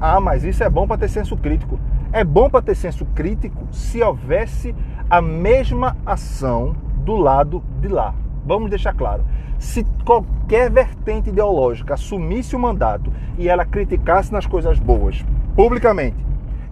Ah, 0.00 0.20
mas 0.20 0.44
isso 0.44 0.64
é 0.64 0.68
bom 0.68 0.86
para 0.86 0.98
ter 0.98 1.08
senso 1.08 1.36
crítico. 1.36 1.78
É 2.12 2.24
bom 2.24 2.50
para 2.50 2.62
ter 2.62 2.74
senso 2.74 3.04
crítico 3.14 3.66
se 3.70 4.02
houvesse 4.02 4.74
a 5.08 5.20
mesma 5.20 5.96
ação 6.04 6.74
do 7.04 7.14
lado 7.14 7.62
de 7.80 7.88
lá. 7.88 8.14
Vamos 8.46 8.70
deixar 8.70 8.94
claro. 8.94 9.24
Se 9.58 9.84
qualquer 10.04 10.70
vertente 10.70 11.30
ideológica 11.30 11.94
assumisse 11.94 12.54
o 12.54 12.58
mandato 12.58 13.12
e 13.36 13.48
ela 13.48 13.64
criticasse 13.64 14.32
nas 14.32 14.46
coisas 14.46 14.78
boas, 14.78 15.24
publicamente, 15.56 16.16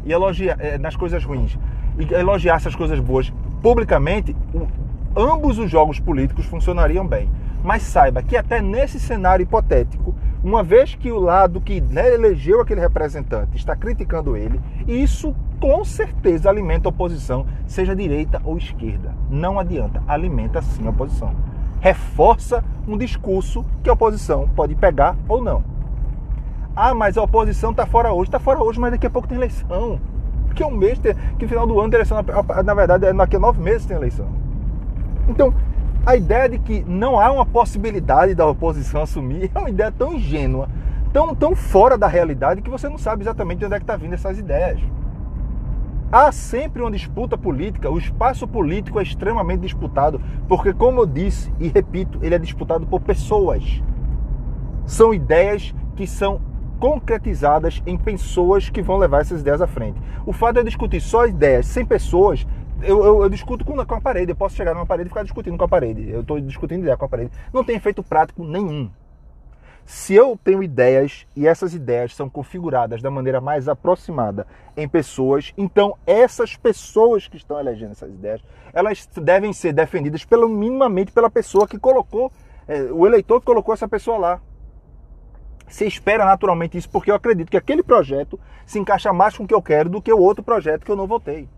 e 0.04 0.12
elogia, 0.12 0.56
eh, 0.60 0.78
nas 0.78 0.94
coisas 0.94 1.24
ruins, 1.24 1.58
e 1.98 2.14
elogiasse 2.14 2.68
as 2.68 2.76
coisas 2.76 3.00
boas 3.00 3.32
publicamente, 3.60 4.36
ambos 5.16 5.58
os 5.58 5.68
jogos 5.68 5.98
políticos 5.98 6.44
funcionariam 6.46 7.04
bem. 7.06 7.28
Mas 7.64 7.82
saiba 7.82 8.22
que 8.22 8.36
até 8.36 8.60
nesse 8.60 9.00
cenário 9.00 9.42
hipotético, 9.42 10.14
uma 10.44 10.62
vez 10.62 10.94
que 10.94 11.10
o 11.10 11.18
lado 11.18 11.60
que 11.60 11.82
elegeu 11.96 12.60
aquele 12.60 12.80
representante 12.80 13.56
está 13.56 13.74
criticando 13.74 14.36
ele, 14.36 14.60
isso 14.86 15.34
com 15.58 15.82
certeza 15.82 16.50
alimenta 16.50 16.88
a 16.88 16.90
oposição, 16.90 17.46
seja 17.66 17.96
direita 17.96 18.40
ou 18.44 18.58
esquerda. 18.58 19.14
Não 19.30 19.58
adianta, 19.58 20.02
alimenta 20.06 20.60
sim 20.60 20.86
a 20.86 20.90
oposição 20.90 21.34
reforça 21.84 22.64
um 22.88 22.96
discurso 22.96 23.62
que 23.82 23.90
a 23.90 23.92
oposição 23.92 24.48
pode 24.56 24.74
pegar 24.74 25.14
ou 25.28 25.42
não. 25.42 25.62
Ah, 26.74 26.94
mas 26.94 27.18
a 27.18 27.22
oposição 27.22 27.72
está 27.72 27.84
fora 27.84 28.10
hoje. 28.10 28.28
Está 28.28 28.38
fora 28.38 28.58
hoje, 28.58 28.80
mas 28.80 28.92
daqui 28.92 29.06
a 29.06 29.10
pouco 29.10 29.28
tem 29.28 29.36
eleição. 29.36 30.00
Porque 30.46 30.64
um 30.64 30.70
mês, 30.70 30.98
tem, 30.98 31.14
que 31.38 31.44
no 31.44 31.48
final 31.48 31.66
do 31.66 31.78
ano 31.78 31.90
tem 31.90 31.98
eleição. 31.98 32.24
Na 32.64 32.72
verdade, 32.72 33.04
é 33.04 33.12
daqui 33.12 33.36
a 33.36 33.38
nove 33.38 33.60
meses 33.60 33.86
tem 33.86 33.98
eleição. 33.98 34.26
Então, 35.28 35.52
a 36.06 36.16
ideia 36.16 36.48
de 36.48 36.58
que 36.58 36.82
não 36.88 37.20
há 37.20 37.30
uma 37.30 37.44
possibilidade 37.44 38.34
da 38.34 38.46
oposição 38.46 39.02
assumir 39.02 39.50
é 39.54 39.58
uma 39.58 39.68
ideia 39.68 39.92
tão 39.92 40.14
ingênua, 40.14 40.70
tão, 41.12 41.34
tão 41.34 41.54
fora 41.54 41.98
da 41.98 42.06
realidade, 42.06 42.62
que 42.62 42.70
você 42.70 42.88
não 42.88 42.96
sabe 42.96 43.24
exatamente 43.24 43.58
de 43.58 43.66
onde 43.66 43.74
é 43.74 43.78
que 43.78 43.84
está 43.84 43.94
vindo 43.94 44.14
essas 44.14 44.38
ideias. 44.38 44.80
Há 46.12 46.30
sempre 46.30 46.82
uma 46.82 46.90
disputa 46.90 47.36
política, 47.36 47.90
o 47.90 47.98
espaço 47.98 48.46
político 48.46 49.00
é 49.00 49.02
extremamente 49.02 49.62
disputado, 49.62 50.20
porque, 50.48 50.72
como 50.72 51.00
eu 51.00 51.06
disse 51.06 51.52
e 51.58 51.68
repito, 51.68 52.18
ele 52.22 52.34
é 52.34 52.38
disputado 52.38 52.86
por 52.86 53.00
pessoas. 53.00 53.82
São 54.86 55.12
ideias 55.12 55.74
que 55.96 56.06
são 56.06 56.40
concretizadas 56.78 57.82
em 57.86 57.96
pessoas 57.96 58.68
que 58.68 58.82
vão 58.82 58.98
levar 58.98 59.22
essas 59.22 59.40
ideias 59.40 59.62
à 59.62 59.66
frente. 59.66 60.00
O 60.26 60.32
fato 60.32 60.54
de 60.54 60.60
eu 60.60 60.64
discutir 60.64 61.00
só 61.00 61.26
ideias 61.26 61.66
sem 61.66 61.84
pessoas, 61.84 62.46
eu, 62.82 63.02
eu, 63.04 63.22
eu 63.22 63.28
discuto 63.28 63.64
com, 63.64 63.74
com 63.84 63.94
a 63.94 64.00
parede. 64.00 64.32
Eu 64.32 64.36
posso 64.36 64.54
chegar 64.54 64.74
numa 64.74 64.86
parede 64.86 65.08
e 65.08 65.10
ficar 65.10 65.22
discutindo 65.22 65.56
com 65.56 65.64
a 65.64 65.68
parede. 65.68 66.10
Eu 66.10 66.20
estou 66.20 66.40
discutindo 66.40 66.82
ideia 66.82 66.96
com 66.96 67.06
a 67.06 67.08
parede. 67.08 67.30
Não 67.52 67.64
tem 67.64 67.76
efeito 67.76 68.02
prático 68.02 68.44
nenhum. 68.44 68.90
Se 69.86 70.14
eu 70.14 70.38
tenho 70.42 70.62
ideias 70.62 71.26
e 71.36 71.46
essas 71.46 71.74
ideias 71.74 72.14
são 72.14 72.28
configuradas 72.28 73.02
da 73.02 73.10
maneira 73.10 73.40
mais 73.40 73.68
aproximada 73.68 74.46
em 74.76 74.88
pessoas, 74.88 75.52
então 75.58 75.96
essas 76.06 76.56
pessoas 76.56 77.28
que 77.28 77.36
estão 77.36 77.60
elegendo 77.60 77.92
essas 77.92 78.10
ideias, 78.10 78.40
elas 78.72 79.06
devem 79.14 79.52
ser 79.52 79.74
defendidas 79.74 80.24
pelo 80.24 80.48
minimamente 80.48 81.12
pela 81.12 81.28
pessoa 81.28 81.68
que 81.68 81.78
colocou, 81.78 82.32
é, 82.66 82.84
o 82.84 83.06
eleitor 83.06 83.40
que 83.40 83.46
colocou 83.46 83.74
essa 83.74 83.86
pessoa 83.86 84.16
lá. 84.16 84.40
Se 85.68 85.86
espera 85.86 86.24
naturalmente 86.24 86.78
isso, 86.78 86.88
porque 86.88 87.10
eu 87.10 87.14
acredito 87.14 87.50
que 87.50 87.56
aquele 87.56 87.82
projeto 87.82 88.40
se 88.64 88.78
encaixa 88.78 89.12
mais 89.12 89.36
com 89.36 89.44
o 89.44 89.46
que 89.46 89.54
eu 89.54 89.62
quero 89.62 89.90
do 89.90 90.00
que 90.00 90.12
o 90.12 90.18
outro 90.18 90.42
projeto 90.42 90.84
que 90.84 90.90
eu 90.90 90.96
não 90.96 91.06
votei. 91.06 91.48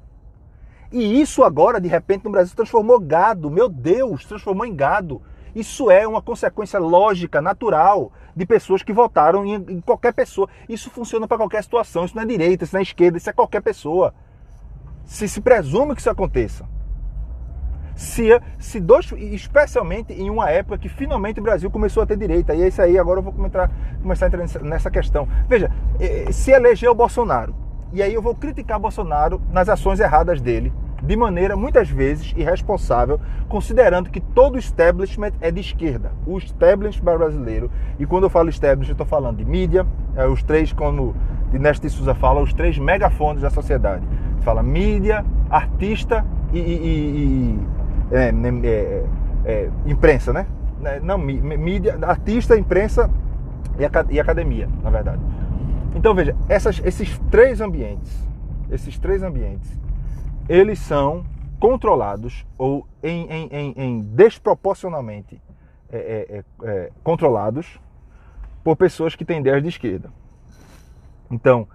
E 0.90 1.20
isso 1.20 1.42
agora, 1.42 1.80
de 1.80 1.88
repente, 1.88 2.24
no 2.24 2.30
Brasil 2.30 2.54
transformou 2.54 3.00
gado. 3.00 3.50
Meu 3.50 3.68
Deus, 3.68 4.24
transformou 4.24 4.64
em 4.64 4.74
gado. 4.74 5.20
Isso 5.56 5.90
é 5.90 6.06
uma 6.06 6.20
consequência 6.20 6.78
lógica, 6.78 7.40
natural, 7.40 8.12
de 8.36 8.44
pessoas 8.44 8.82
que 8.82 8.92
votaram 8.92 9.42
em, 9.46 9.80
qualquer 9.80 10.12
pessoa. 10.12 10.46
Isso 10.68 10.90
funciona 10.90 11.26
para 11.26 11.38
qualquer 11.38 11.62
situação. 11.64 12.04
Isso 12.04 12.14
não 12.14 12.24
é 12.24 12.26
direita, 12.26 12.64
isso 12.64 12.74
não 12.74 12.80
é 12.80 12.82
esquerda, 12.82 13.16
isso 13.16 13.30
é 13.30 13.32
qualquer 13.32 13.62
pessoa. 13.62 14.12
Se 15.06 15.26
se 15.26 15.40
presume 15.40 15.94
que 15.94 16.00
isso 16.02 16.10
aconteça. 16.10 16.68
Se, 17.94 18.38
se 18.58 18.78
dois, 18.78 19.10
especialmente 19.12 20.12
em 20.12 20.28
uma 20.28 20.50
época 20.50 20.76
que 20.76 20.90
finalmente 20.90 21.40
o 21.40 21.42
Brasil 21.42 21.70
começou 21.70 22.02
a 22.02 22.06
ter 22.06 22.18
direita. 22.18 22.54
E 22.54 22.62
é 22.62 22.68
isso 22.68 22.82
aí, 22.82 22.98
agora 22.98 23.20
eu 23.20 23.22
vou 23.22 23.32
começar, 23.32 23.70
começar 24.02 24.26
a 24.26 24.28
entrar 24.28 24.60
nessa 24.60 24.90
questão. 24.90 25.26
Veja, 25.48 25.72
eh, 25.98 26.30
se 26.32 26.50
elegeu 26.50 26.92
o 26.92 26.94
Bolsonaro, 26.94 27.54
e 27.94 28.02
aí 28.02 28.12
eu 28.12 28.20
vou 28.20 28.34
criticar 28.34 28.78
Bolsonaro 28.78 29.40
nas 29.50 29.70
ações 29.70 30.00
erradas 30.00 30.38
dele, 30.38 30.70
de 31.06 31.16
maneira 31.16 31.56
muitas 31.56 31.88
vezes 31.88 32.34
irresponsável, 32.36 33.20
considerando 33.48 34.10
que 34.10 34.20
todo 34.20 34.58
establishment 34.58 35.32
é 35.40 35.50
de 35.50 35.60
esquerda. 35.60 36.10
O 36.26 36.36
establishment 36.36 37.16
brasileiro, 37.16 37.70
e 37.98 38.04
quando 38.04 38.24
eu 38.24 38.30
falo 38.30 38.48
establishment, 38.48 38.90
eu 38.90 38.94
estou 38.94 39.06
falando 39.06 39.36
de 39.36 39.44
mídia, 39.44 39.86
é, 40.16 40.26
os 40.26 40.42
três, 40.42 40.72
como 40.72 41.14
Nesta 41.52 41.88
Souza 41.88 42.14
fala, 42.14 42.42
os 42.42 42.52
três 42.52 42.76
megafones 42.76 43.42
da 43.42 43.50
sociedade. 43.50 44.02
Fala 44.40 44.62
mídia, 44.62 45.24
artista 45.48 46.26
e, 46.52 46.58
e, 46.58 46.62
e 46.62 47.60
é, 48.10 48.32
é, 48.64 49.04
é, 49.44 49.70
imprensa, 49.86 50.32
né? 50.32 50.46
né? 50.80 51.00
Não, 51.02 51.18
mídia, 51.18 51.98
artista, 52.02 52.58
imprensa 52.58 53.08
e 54.10 54.18
academia, 54.18 54.68
na 54.82 54.90
verdade. 54.90 55.20
Então 55.94 56.14
veja, 56.14 56.34
essas, 56.48 56.80
esses 56.84 57.18
três 57.30 57.60
ambientes, 57.60 58.12
esses 58.70 58.98
três 58.98 59.22
ambientes, 59.22 59.78
eles 60.48 60.78
são 60.78 61.24
controlados 61.58 62.46
ou 62.58 62.86
em, 63.02 63.26
em, 63.26 63.48
em, 63.50 63.74
em 63.76 64.00
desproporcionalmente 64.00 65.40
é, 65.90 65.96
é, 65.98 66.36
é, 66.38 66.44
é, 66.68 66.92
controlados 67.02 67.80
por 68.62 68.76
pessoas 68.76 69.14
que 69.14 69.24
têm 69.24 69.40
ideias 69.40 69.62
de 69.62 69.68
esquerda. 69.68 70.10
Então, 71.30 71.66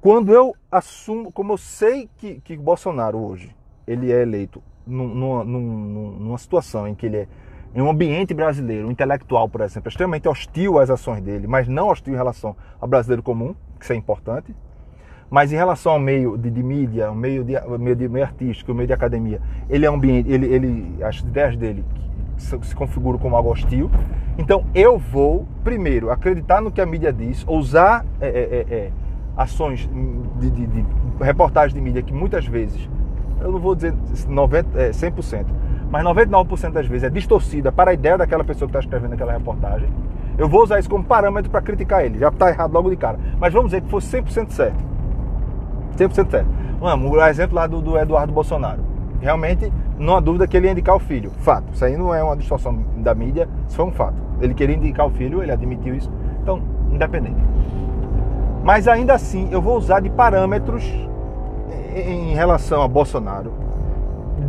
quando 0.00 0.32
eu 0.32 0.54
assumo, 0.70 1.32
como 1.32 1.52
eu 1.52 1.58
sei 1.58 2.08
que, 2.16 2.40
que 2.40 2.56
Bolsonaro 2.56 3.18
hoje 3.18 3.54
ele 3.86 4.12
é 4.12 4.22
eleito 4.22 4.62
numa, 4.86 5.44
numa, 5.44 6.10
numa 6.18 6.38
situação 6.38 6.86
em 6.86 6.94
que 6.94 7.06
ele 7.06 7.16
é 7.18 7.28
em 7.74 7.82
um 7.82 7.90
ambiente 7.90 8.32
brasileiro, 8.32 8.90
intelectual, 8.90 9.48
por 9.48 9.60
exemplo, 9.60 9.88
extremamente 9.88 10.26
hostil 10.26 10.78
às 10.78 10.88
ações 10.88 11.20
dele, 11.20 11.46
mas 11.46 11.68
não 11.68 11.88
hostil 11.88 12.14
em 12.14 12.16
relação 12.16 12.56
ao 12.80 12.88
brasileiro 12.88 13.22
comum, 13.22 13.54
que 13.78 13.84
isso 13.84 13.92
é 13.92 13.96
importante. 13.96 14.54
Mas 15.30 15.52
em 15.52 15.56
relação 15.56 15.92
ao 15.92 15.98
meio 15.98 16.38
de, 16.38 16.50
de 16.50 16.62
mídia, 16.62 17.10
o 17.10 17.14
meio, 17.14 17.44
de, 17.44 17.54
meio, 17.78 17.96
de, 17.96 18.08
meio 18.08 18.24
artístico, 18.24 18.72
o 18.72 18.74
meio 18.74 18.86
de 18.86 18.92
academia, 18.92 19.40
ele 19.68 19.84
é 19.84 19.90
um 19.90 19.94
ambiente, 19.94 20.30
ele, 20.30 20.46
ele, 20.46 21.04
as 21.04 21.18
ideias 21.20 21.56
dele 21.56 21.84
se, 22.38 22.56
configuram 22.74 23.18
como 23.18 23.36
algo 23.36 23.50
hostil. 23.50 23.90
Então 24.38 24.64
eu 24.74 24.98
vou, 24.98 25.46
primeiro, 25.62 26.10
acreditar 26.10 26.62
no 26.62 26.70
que 26.70 26.80
a 26.80 26.86
mídia 26.86 27.12
diz, 27.12 27.44
usar 27.46 28.06
é, 28.20 28.28
é, 28.28 28.30
é, 28.30 28.74
é 28.74 28.90
ações 29.36 29.88
de, 30.40 30.50
de, 30.50 30.66
de, 30.66 30.84
reportagem 31.20 31.74
de 31.74 31.80
mídia 31.80 32.02
que 32.02 32.12
muitas 32.12 32.46
vezes, 32.46 32.88
eu 33.40 33.52
não 33.52 33.58
vou 33.58 33.74
dizer 33.74 33.94
90, 34.26 34.80
é, 34.80 34.90
100%, 34.90 35.46
mas 35.90 36.04
99% 36.04 36.72
das 36.72 36.86
vezes 36.86 37.04
é 37.04 37.10
distorcida 37.10 37.70
para 37.70 37.90
a 37.90 37.94
ideia 37.94 38.16
daquela 38.16 38.44
pessoa 38.44 38.68
que 38.68 38.76
está 38.76 38.80
escrevendo 38.80 39.12
aquela 39.12 39.32
reportagem. 39.32 39.88
Eu 40.36 40.48
vou 40.48 40.62
usar 40.62 40.78
isso 40.78 40.88
como 40.88 41.04
parâmetro 41.04 41.50
para 41.50 41.60
criticar 41.60 42.04
ele, 42.04 42.18
já 42.18 42.28
está 42.28 42.48
errado 42.48 42.72
logo 42.72 42.88
de 42.90 42.96
cara. 42.96 43.18
Mas 43.38 43.52
vamos 43.52 43.70
dizer 43.70 43.82
que 43.82 43.90
fosse 43.90 44.20
100% 44.20 44.50
certo. 44.50 44.97
100% 45.98 46.30
certo. 46.30 46.48
Vamos, 46.80 47.10
o 47.10 47.24
exemplo 47.24 47.56
lá 47.56 47.66
do, 47.66 47.80
do, 47.80 47.98
Eduardo 47.98 48.32
Bolsonaro. 48.32 48.82
Realmente, 49.20 49.72
não 49.98 50.16
há 50.16 50.20
dúvida 50.20 50.46
que 50.46 50.56
ele 50.56 50.66
ia 50.66 50.72
indicar 50.72 50.94
o 50.94 51.00
filho. 51.00 51.30
Fato. 51.40 51.72
Isso 51.72 51.84
aí 51.84 51.96
não 51.96 52.14
é 52.14 52.22
uma 52.22 52.36
distorção 52.36 52.78
da 52.98 53.14
mídia, 53.14 53.48
isso 53.66 53.76
foi 53.76 53.84
um 53.84 53.92
fato. 53.92 54.16
Ele 54.40 54.54
queria 54.54 54.76
indicar 54.76 55.06
o 55.06 55.10
filho, 55.10 55.42
ele 55.42 55.50
admitiu 55.50 55.94
isso. 55.94 56.10
Então, 56.42 56.62
independente. 56.92 57.40
Mas 58.62 58.86
ainda 58.86 59.14
assim, 59.14 59.48
eu 59.50 59.60
vou 59.60 59.76
usar 59.76 60.00
de 60.00 60.10
parâmetros 60.10 60.84
em 61.94 62.34
relação 62.34 62.82
a 62.82 62.88
Bolsonaro 62.88 63.52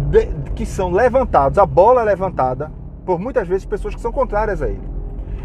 de, 0.09 0.27
que 0.55 0.65
são 0.65 0.91
levantados, 0.91 1.57
a 1.57 1.65
bola 1.65 2.01
é 2.01 2.05
levantada 2.05 2.71
por 3.05 3.19
muitas 3.19 3.47
vezes 3.47 3.65
pessoas 3.65 3.95
que 3.95 4.01
são 4.01 4.11
contrárias 4.11 4.61
a 4.61 4.67
ele. 4.67 4.87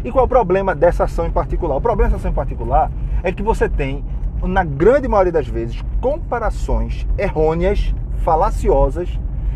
E 0.03 0.11
qual 0.11 0.23
é 0.23 0.25
o 0.25 0.29
problema 0.29 0.75
dessa 0.75 1.05
ação 1.05 1.25
em 1.25 1.31
particular? 1.31 1.77
O 1.77 1.81
problema 1.81 2.09
dessa 2.09 2.19
ação 2.19 2.31
em 2.31 2.33
particular 2.33 2.91
é 3.23 3.31
que 3.31 3.41
você 3.41 3.67
tem, 3.67 4.05
na 4.43 4.63
grande 4.63 5.07
maioria 5.07 5.31
das 5.31 5.47
vezes, 5.47 5.81
comparações 6.01 7.07
errôneas, 7.17 7.93
falaciosas 8.23 9.09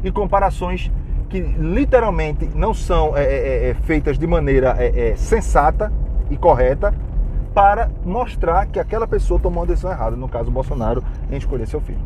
e 0.03 0.11
comparações 0.11 0.91
que 1.29 1.39
literalmente 1.39 2.49
não 2.55 2.73
são 2.73 3.15
é, 3.15 3.23
é, 3.23 3.69
é, 3.69 3.73
feitas 3.73 4.17
de 4.17 4.25
maneira 4.25 4.75
é, 4.77 5.11
é, 5.11 5.15
sensata 5.15 5.91
e 6.29 6.35
correta 6.35 6.93
para 7.53 7.89
mostrar 8.03 8.65
que 8.65 8.79
aquela 8.79 9.07
pessoa 9.07 9.39
tomou 9.39 9.61
uma 9.61 9.67
decisão 9.67 9.91
errada, 9.91 10.15
no 10.15 10.27
caso 10.27 10.49
Bolsonaro, 10.49 11.03
em 11.31 11.37
escolher 11.37 11.67
seu 11.67 11.81
filho. 11.81 11.99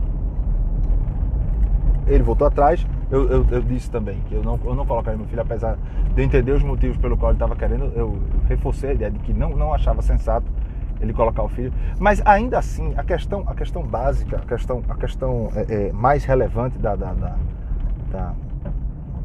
Ele 2.06 2.24
voltou 2.24 2.48
atrás, 2.48 2.86
eu, 3.10 3.30
eu, 3.30 3.46
eu 3.50 3.62
disse 3.62 3.90
também 3.90 4.20
que 4.28 4.36
eu 4.36 4.44
não, 4.44 4.60
eu 4.66 4.76
não 4.76 4.86
colocaria 4.86 5.18
meu 5.18 5.28
filho, 5.28 5.42
apesar 5.42 5.78
de 6.14 6.22
eu 6.22 6.26
entender 6.26 6.52
os 6.52 6.64
motivos 6.64 6.98
pelo 6.98 7.18
qual 7.18 7.32
ele 7.32 7.38
estava 7.38 7.56
querendo, 7.56 7.92
eu 7.96 8.18
reforcei 8.48 8.92
a 8.92 8.94
ideia 8.94 9.12
de 9.12 9.20
que 9.20 9.34
não, 9.34 9.52
não 9.52 9.74
achava 9.74 10.02
sensato 10.02 10.46
ele 11.04 11.14
colocar 11.14 11.44
o 11.44 11.50
filho. 11.50 11.74
Mas 12.00 12.22
ainda 12.26 12.58
assim, 12.58 12.94
a 12.98 13.04
questão, 13.04 13.44
a 13.46 13.54
questão 13.54 13.84
básica, 13.84 14.38
a 14.38 14.46
questão, 14.46 14.84
a 14.90 14.96
questão 14.96 15.50
é, 15.56 15.88
é, 15.88 15.92
mais 15.92 16.24
relevante 16.24 16.78
da, 16.78 16.96
da, 16.96 17.14
da, 17.14 17.36
da 18.12 18.34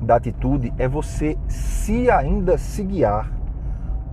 da 0.00 0.16
atitude 0.16 0.72
é 0.78 0.88
você 0.88 1.36
se 1.48 2.10
ainda 2.10 2.56
se 2.56 2.82
guiar 2.82 3.30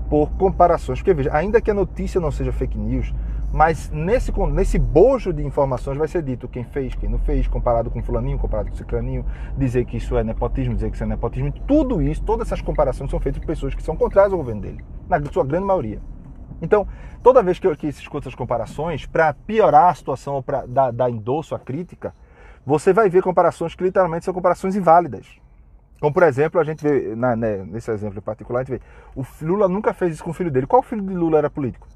por 0.09 0.31
comparações. 0.31 0.99
Porque 0.99 1.13
veja, 1.13 1.33
ainda 1.33 1.61
que 1.61 1.71
a 1.71 1.73
notícia 1.73 2.19
não 2.19 2.31
seja 2.31 2.51
fake 2.51 2.77
news, 2.77 3.13
mas 3.51 3.89
nesse, 3.89 4.31
nesse 4.51 4.77
bojo 4.77 5.31
de 5.31 5.43
informações 5.45 5.97
vai 5.97 6.07
ser 6.07 6.21
dito 6.21 6.47
quem 6.47 6.63
fez, 6.63 6.93
quem 6.95 7.09
não 7.09 7.19
fez, 7.19 7.47
comparado 7.47 7.89
com 7.89 8.01
fulaninho, 8.01 8.37
comparado 8.37 8.69
com 8.69 8.75
ciclaninho, 8.75 9.25
dizer 9.57 9.85
que 9.85 9.97
isso 9.97 10.17
é 10.17 10.23
nepotismo, 10.23 10.75
dizer 10.75 10.89
que 10.89 10.95
isso 10.95 11.03
é 11.03 11.07
nepotismo. 11.07 11.51
Tudo 11.65 12.01
isso, 12.01 12.21
todas 12.23 12.47
essas 12.47 12.61
comparações 12.61 13.09
são 13.09 13.19
feitas 13.19 13.39
por 13.39 13.47
pessoas 13.47 13.73
que 13.73 13.81
são 13.81 13.95
contrárias 13.95 14.33
ao 14.33 14.39
governo 14.39 14.61
dele, 14.61 14.83
na 15.07 15.21
sua 15.31 15.45
grande 15.45 15.65
maioria. 15.65 15.99
Então, 16.65 16.87
toda 17.21 17.43
vez 17.43 17.59
que, 17.59 17.67
eu, 17.67 17.75
que 17.75 17.87
essas 17.87 18.35
comparações, 18.35 19.05
para 19.05 19.33
piorar 19.33 19.89
a 19.89 19.95
situação 19.95 20.35
ou 20.35 20.43
para 20.43 20.65
dar, 20.65 20.91
dar 20.91 21.09
endosso 21.09 21.53
à 21.55 21.59
crítica, 21.59 22.13
você 22.65 22.91
vai 22.91 23.07
ver 23.07 23.21
comparações 23.21 23.75
que 23.75 23.83
literalmente 23.83 24.25
são 24.25 24.33
comparações 24.33 24.75
inválidas. 24.75 25.27
Como, 26.01 26.13
por 26.13 26.23
exemplo, 26.23 26.59
a 26.59 26.63
gente 26.63 26.83
vê, 26.83 27.15
na, 27.15 27.35
né, 27.35 27.63
nesse 27.63 27.89
exemplo 27.91 28.17
em 28.17 28.21
particular, 28.21 28.61
a 28.61 28.63
gente 28.63 28.79
vê, 28.79 28.81
o 29.15 29.23
Lula 29.41 29.67
nunca 29.67 29.93
fez 29.93 30.15
isso 30.15 30.23
com 30.23 30.31
o 30.31 30.33
filho 30.33 30.51
dele. 30.51 30.67
Qual 30.67 30.81
filho 30.81 31.03
de 31.03 31.13
Lula 31.13 31.37
era 31.37 31.49
político? 31.49 31.87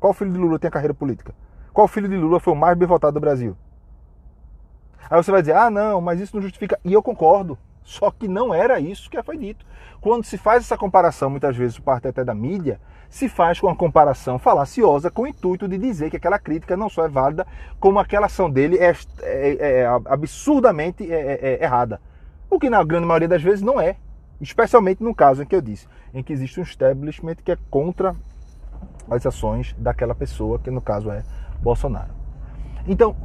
Qual 0.00 0.12
filho 0.12 0.32
de 0.32 0.38
Lula 0.38 0.58
tem 0.58 0.70
carreira 0.70 0.94
política? 0.94 1.34
Qual 1.72 1.86
filho 1.86 2.08
de 2.08 2.16
Lula 2.16 2.40
foi 2.40 2.54
o 2.54 2.56
mais 2.56 2.76
bem 2.76 2.88
votado 2.88 3.14
do 3.14 3.20
Brasil? 3.20 3.56
Aí 5.10 5.22
você 5.22 5.30
vai 5.30 5.42
dizer, 5.42 5.54
ah, 5.54 5.70
não, 5.70 6.00
mas 6.00 6.20
isso 6.20 6.34
não 6.34 6.42
justifica. 6.42 6.78
E 6.84 6.92
eu 6.92 7.02
concordo. 7.02 7.56
Só 7.88 8.10
que 8.10 8.28
não 8.28 8.52
era 8.52 8.78
isso 8.78 9.08
que 9.08 9.22
foi 9.22 9.38
dito. 9.38 9.64
Quando 9.98 10.22
se 10.22 10.36
faz 10.36 10.62
essa 10.62 10.76
comparação, 10.76 11.30
muitas 11.30 11.56
vezes, 11.56 11.78
parte 11.78 12.06
até 12.06 12.22
da 12.22 12.34
mídia, 12.34 12.78
se 13.08 13.30
faz 13.30 13.58
com 13.58 13.66
uma 13.66 13.74
comparação 13.74 14.38
falaciosa 14.38 15.10
com 15.10 15.22
o 15.22 15.26
intuito 15.26 15.66
de 15.66 15.78
dizer 15.78 16.10
que 16.10 16.18
aquela 16.18 16.38
crítica 16.38 16.76
não 16.76 16.90
só 16.90 17.06
é 17.06 17.08
válida, 17.08 17.46
como 17.80 17.98
aquela 17.98 18.26
ação 18.26 18.50
dele 18.50 18.76
é, 18.76 18.94
é, 19.22 19.80
é 19.80 19.86
absurdamente 20.04 21.10
é, 21.10 21.16
é, 21.16 21.38
é 21.54 21.64
errada. 21.64 21.98
O 22.50 22.58
que 22.58 22.68
na 22.68 22.84
grande 22.84 23.06
maioria 23.06 23.26
das 23.26 23.42
vezes 23.42 23.62
não 23.62 23.80
é. 23.80 23.96
Especialmente 24.38 25.02
no 25.02 25.14
caso 25.14 25.42
em 25.42 25.46
que 25.46 25.56
eu 25.56 25.62
disse, 25.62 25.88
em 26.12 26.22
que 26.22 26.34
existe 26.34 26.60
um 26.60 26.64
establishment 26.64 27.36
que 27.42 27.52
é 27.52 27.56
contra 27.70 28.14
as 29.10 29.24
ações 29.24 29.74
daquela 29.78 30.14
pessoa, 30.14 30.58
que 30.58 30.70
no 30.70 30.82
caso 30.82 31.10
é 31.10 31.24
Bolsonaro. 31.62 32.12
Então, 32.86 33.16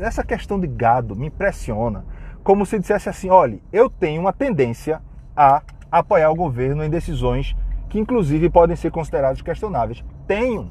essa 0.00 0.24
questão 0.24 0.58
de 0.58 0.66
gado 0.66 1.14
me 1.14 1.28
impressiona, 1.28 2.04
como 2.42 2.66
se 2.66 2.78
dissesse 2.78 3.08
assim: 3.08 3.30
olha, 3.30 3.58
eu 3.72 3.88
tenho 3.88 4.20
uma 4.20 4.32
tendência 4.32 5.00
a 5.36 5.62
apoiar 5.90 6.30
o 6.30 6.36
governo 6.36 6.84
em 6.84 6.90
decisões 6.90 7.56
que, 7.88 7.98
inclusive, 7.98 8.48
podem 8.48 8.76
ser 8.76 8.90
consideradas 8.90 9.42
questionáveis. 9.42 10.02
Tenho. 10.26 10.70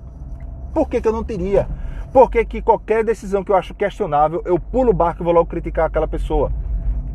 Por 0.73 0.89
que, 0.89 1.01
que 1.01 1.07
eu 1.07 1.13
não 1.13 1.23
teria? 1.23 1.67
Por 2.11 2.29
que, 2.29 2.43
que 2.43 2.61
qualquer 2.61 3.03
decisão 3.03 3.43
que 3.43 3.51
eu 3.51 3.55
acho 3.55 3.73
questionável, 3.73 4.41
eu 4.45 4.59
pulo 4.59 4.89
o 4.89 4.93
barco 4.93 5.21
e 5.21 5.25
vou 5.25 5.33
logo 5.33 5.49
criticar 5.49 5.85
aquela 5.85 6.07
pessoa? 6.07 6.51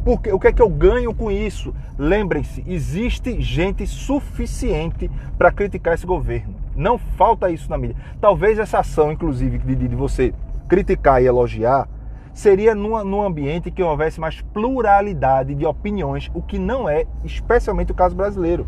Porque, 0.04 0.32
o 0.32 0.38
que 0.38 0.46
é 0.46 0.52
que 0.52 0.62
eu 0.62 0.68
ganho 0.68 1.12
com 1.12 1.32
isso? 1.32 1.74
Lembrem-se, 1.98 2.62
existe 2.66 3.40
gente 3.42 3.84
suficiente 3.86 5.10
para 5.36 5.50
criticar 5.50 5.94
esse 5.94 6.06
governo. 6.06 6.54
Não 6.76 6.96
falta 6.96 7.50
isso 7.50 7.68
na 7.68 7.76
mídia. 7.76 7.96
Talvez 8.20 8.58
essa 8.58 8.78
ação, 8.78 9.10
inclusive, 9.10 9.58
de, 9.58 9.74
de 9.74 9.96
você 9.96 10.32
criticar 10.68 11.20
e 11.20 11.26
elogiar, 11.26 11.88
seria 12.36 12.74
num 12.74 13.22
ambiente 13.22 13.70
que 13.70 13.82
houvesse 13.82 14.20
mais 14.20 14.42
pluralidade 14.42 15.54
de 15.54 15.64
opiniões, 15.64 16.30
o 16.34 16.42
que 16.42 16.58
não 16.58 16.86
é 16.86 17.06
especialmente 17.24 17.92
o 17.92 17.94
caso 17.94 18.14
brasileiro. 18.14 18.66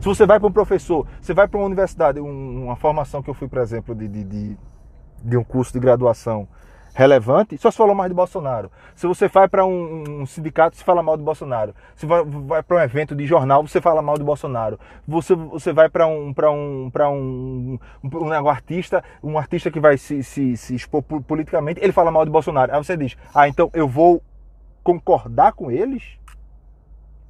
Se 0.00 0.06
você 0.06 0.24
vai 0.24 0.38
para 0.38 0.48
um 0.48 0.52
professor, 0.52 1.04
você 1.20 1.34
vai 1.34 1.48
para 1.48 1.58
uma 1.58 1.66
universidade, 1.66 2.20
um, 2.20 2.64
uma 2.64 2.76
formação 2.76 3.20
que 3.20 3.28
eu 3.28 3.34
fui, 3.34 3.48
por 3.48 3.58
exemplo, 3.58 3.92
de, 3.92 4.06
de, 4.06 4.22
de, 4.22 4.56
de 5.24 5.36
um 5.36 5.42
curso 5.42 5.72
de 5.72 5.80
graduação, 5.80 6.46
relevante, 6.94 7.56
só 7.56 7.70
se 7.70 7.76
falou 7.76 7.94
mais 7.94 8.10
de 8.10 8.14
Bolsonaro. 8.14 8.70
Se 8.94 9.06
você 9.06 9.28
vai 9.28 9.48
para 9.48 9.64
um, 9.64 10.22
um, 10.22 10.26
sindicato, 10.26 10.76
se 10.76 10.84
fala 10.84 11.02
mal 11.02 11.16
de 11.16 11.22
Bolsonaro. 11.22 11.74
Se 11.96 12.04
vai, 12.04 12.22
vai 12.24 12.62
para 12.62 12.76
um 12.76 12.80
evento 12.80 13.14
de 13.14 13.26
jornal, 13.26 13.66
você 13.66 13.80
fala 13.80 14.02
mal 14.02 14.16
de 14.18 14.24
Bolsonaro. 14.24 14.78
Você, 15.08 15.34
você 15.34 15.72
vai 15.72 15.88
para 15.88 16.06
um, 16.06 16.32
para 16.34 16.50
um, 16.50 16.90
para 16.92 17.10
um, 17.10 17.78
um, 18.04 18.08
um, 18.26 18.48
artista, 18.48 19.02
um 19.22 19.38
artista 19.38 19.70
que 19.70 19.80
vai 19.80 19.96
se, 19.96 20.22
se, 20.22 20.56
se 20.56 20.74
expor 20.74 21.02
politicamente, 21.02 21.80
ele 21.82 21.92
fala 21.92 22.10
mal 22.10 22.24
de 22.24 22.30
Bolsonaro. 22.30 22.72
Aí 22.74 22.84
você 22.84 22.96
diz, 22.96 23.16
ah, 23.34 23.48
então 23.48 23.70
eu 23.72 23.88
vou 23.88 24.22
concordar 24.82 25.52
com 25.52 25.70
eles? 25.70 26.18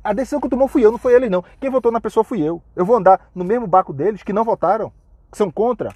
A 0.03 0.13
decisão 0.13 0.41
que 0.41 0.49
tomou 0.49 0.67
fui 0.67 0.85
eu, 0.85 0.91
não 0.91 0.99
foi 0.99 1.15
ele 1.15 1.31
não. 1.31 1.45
Quem 1.61 1.71
votou 1.71 1.93
na 1.93 2.01
pessoa 2.01 2.25
fui 2.25 2.41
eu. 2.43 2.61
Eu 2.75 2.85
vou 2.85 2.97
andar 2.97 3.29
no 3.33 3.45
mesmo 3.45 3.69
barco 3.69 3.93
deles 3.93 4.25
que 4.25 4.33
não 4.33 4.43
votaram, 4.43 4.93
que 5.31 5.39
são 5.39 5.49
contra 5.49 5.95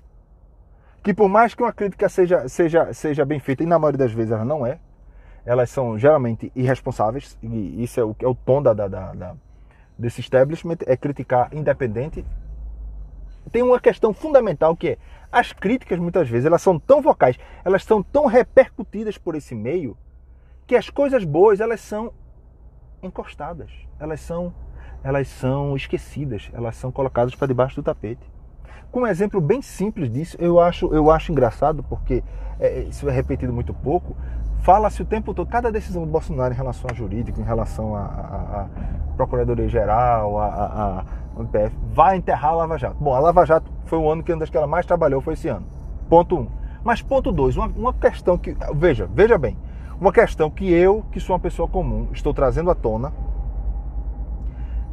que 1.03 1.15
por 1.15 1.29
mais 1.29 1.55
que 1.55 1.63
uma 1.63 1.73
crítica 1.73 2.09
seja, 2.09 2.49
seja, 2.49 2.93
seja 2.93 3.25
bem 3.25 3.39
feita, 3.39 3.63
e 3.63 3.67
na 3.67 3.79
maioria 3.79 3.99
das 3.99 4.13
vezes 4.13 4.33
ela 4.33 4.45
não 4.45 4.67
é, 4.67 4.79
elas 5.45 5.71
são 5.71 5.97
geralmente 5.97 6.51
irresponsáveis, 6.57 7.39
e 7.43 7.83
isso 7.83 8.01
é 8.01 8.05
o, 8.05 8.17
é 8.19 8.27
o 8.27 8.35
tom 8.35 8.61
da, 8.61 8.75
da, 8.75 8.89
da, 8.89 9.35
desse 9.97 10.21
establishment, 10.21 10.79
é 10.87 10.97
criticar 10.97 11.49
independente. 11.53 12.25
Tem 13.53 13.63
uma 13.63 13.79
questão 13.79 14.13
fundamental 14.13 14.77
que 14.77 14.89
é, 14.89 14.99
as 15.31 15.53
críticas 15.53 16.01
muitas 16.01 16.29
vezes 16.29 16.47
elas 16.47 16.61
são 16.61 16.79
tão 16.79 17.01
vocais, 17.01 17.39
elas 17.65 17.85
são 17.85 18.03
tão 18.03 18.27
repercutidas 18.27 19.17
por 19.17 19.37
esse 19.37 19.55
meio, 19.55 19.97
que 20.67 20.75
as 20.75 20.91
coisas 20.91 21.23
boas 21.23 21.61
elas 21.61 21.81
são 21.81 22.13
encostadas, 23.01 23.71
elas 24.01 24.21
são, 24.21 24.53
elas 25.05 25.29
são 25.29 25.77
esquecidas, 25.77 26.51
elas 26.53 26.75
são 26.75 26.91
colocadas 26.91 27.35
para 27.37 27.47
debaixo 27.47 27.77
do 27.77 27.85
tapete. 27.85 28.36
Com 28.97 29.03
um 29.03 29.07
exemplo 29.07 29.43
bem 29.43 29.61
simples 29.61 30.11
disso, 30.11 30.39
eu 30.41 30.59
acho, 30.59 30.87
eu 30.87 31.11
acho 31.11 31.31
engraçado, 31.31 31.83
porque 31.83 32.25
é, 32.59 32.79
isso 32.85 33.07
é 33.07 33.13
repetido 33.13 33.53
muito 33.53 33.75
pouco. 33.75 34.17
Fala-se 34.63 35.03
o 35.03 35.05
tempo 35.05 35.35
todo, 35.35 35.47
cada 35.47 35.71
decisão 35.71 36.03
do 36.03 36.11
Bolsonaro 36.11 36.55
em 36.55 36.57
relação 36.57 36.89
a 36.91 36.95
jurídico, 36.95 37.39
em 37.39 37.45
relação 37.45 37.95
à 37.95 38.67
Procuradoria-Geral, 39.15 40.41
a, 40.41 40.47
a, 40.47 41.41
MPF, 41.41 41.77
vai 41.93 42.17
enterrar 42.17 42.53
a 42.53 42.55
Lava 42.55 42.79
Jato. 42.79 42.97
Bom, 42.99 43.15
a 43.15 43.19
Lava 43.19 43.45
Jato 43.45 43.71
foi 43.85 43.99
o 43.99 44.11
ano 44.11 44.23
que, 44.23 44.35
que 44.35 44.57
ela 44.57 44.67
mais 44.67 44.87
trabalhou, 44.87 45.21
foi 45.21 45.35
esse 45.35 45.49
ano. 45.49 45.67
Ponto 46.09 46.35
um. 46.35 46.49
Mas 46.83 47.03
ponto 47.03 47.31
dois, 47.31 47.55
uma, 47.55 47.67
uma 47.67 47.93
questão 47.93 48.39
que. 48.39 48.57
Veja, 48.75 49.07
veja 49.13 49.37
bem. 49.37 49.59
Uma 50.01 50.11
questão 50.11 50.49
que 50.49 50.73
eu, 50.73 51.05
que 51.13 51.21
sou 51.21 51.35
uma 51.35 51.41
pessoa 51.41 51.69
comum, 51.69 52.09
estou 52.13 52.33
trazendo 52.33 52.71
à 52.71 52.75
tona, 52.75 53.13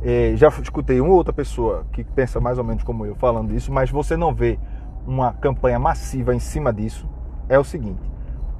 é, 0.03 0.33
já 0.35 0.49
escutei 0.49 0.99
uma 0.99 1.13
outra 1.13 1.31
pessoa 1.31 1.85
que 1.93 2.03
pensa 2.03 2.39
mais 2.41 2.57
ou 2.57 2.63
menos 2.63 2.83
como 2.83 3.05
eu 3.05 3.15
falando 3.15 3.55
isso, 3.55 3.71
mas 3.71 3.89
você 3.89 4.17
não 4.17 4.35
vê 4.35 4.59
uma 5.07 5.31
campanha 5.33 5.79
massiva 5.79 6.35
em 6.35 6.39
cima 6.39 6.73
disso. 6.73 7.07
É 7.47 7.57
o 7.57 7.63
seguinte: 7.63 8.01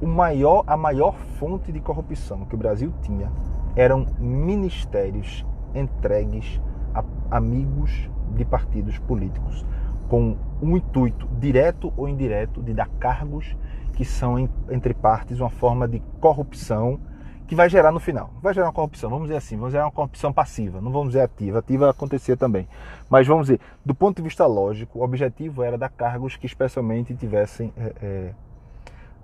o 0.02 0.08
maior, 0.08 0.64
a 0.66 0.78
maior 0.78 1.16
fonte 1.38 1.72
de 1.72 1.82
corrupção 1.82 2.46
que 2.46 2.56
o 2.56 2.58
Brasil 2.58 2.94
tinha 3.02 3.30
eram 3.76 4.08
ministérios 4.20 5.46
entregues 5.76 6.62
a 6.94 7.04
amigos 7.36 8.10
de 8.36 8.46
partidos 8.46 8.98
políticos, 9.00 9.66
com 10.08 10.38
um 10.62 10.78
intuito 10.78 11.28
direto 11.40 11.92
ou 11.98 12.08
indireto 12.08 12.62
de 12.62 12.74
dar 12.74 12.88
cargos 13.00 13.58
que 13.94 14.06
são 14.06 14.50
entre 14.70 14.94
partes 14.94 15.40
uma 15.40 15.50
forma 15.50 15.88
de 15.88 16.02
corrupção 16.22 17.00
que 17.48 17.56
vai 17.56 17.70
gerar 17.70 17.92
no 17.92 18.00
final. 18.00 18.32
Vai 18.42 18.54
gerar 18.54 18.68
uma 18.68 18.74
corrupção, 18.74 19.10
vamos 19.10 19.28
dizer 19.28 19.38
assim, 19.38 19.58
vamos 19.58 19.72
gerar 19.72 19.86
uma 19.86 19.92
corrupção 19.92 20.32
passiva, 20.32 20.82
não 20.82 20.92
vamos 20.92 21.10
dizer 21.10 21.22
ativa, 21.22 21.60
ativa 21.60 21.90
acontecer 21.90 22.38
também. 22.38 22.68
Mas 23.10 23.28
vamos 23.28 23.48
dizer, 23.48 23.60
do 23.86 23.94
ponto 23.94 24.18
de 24.18 24.24
vista 24.24 24.46
lógico, 24.46 25.00
o 25.00 25.04
objetivo 25.04 25.64
era 25.64 25.78
dar 25.78 25.90
cargos 25.90 26.36
que 26.36 26.46
especialmente 26.46 27.14
tivessem, 27.16 27.74
é, 27.78 27.94
é, 28.02 28.34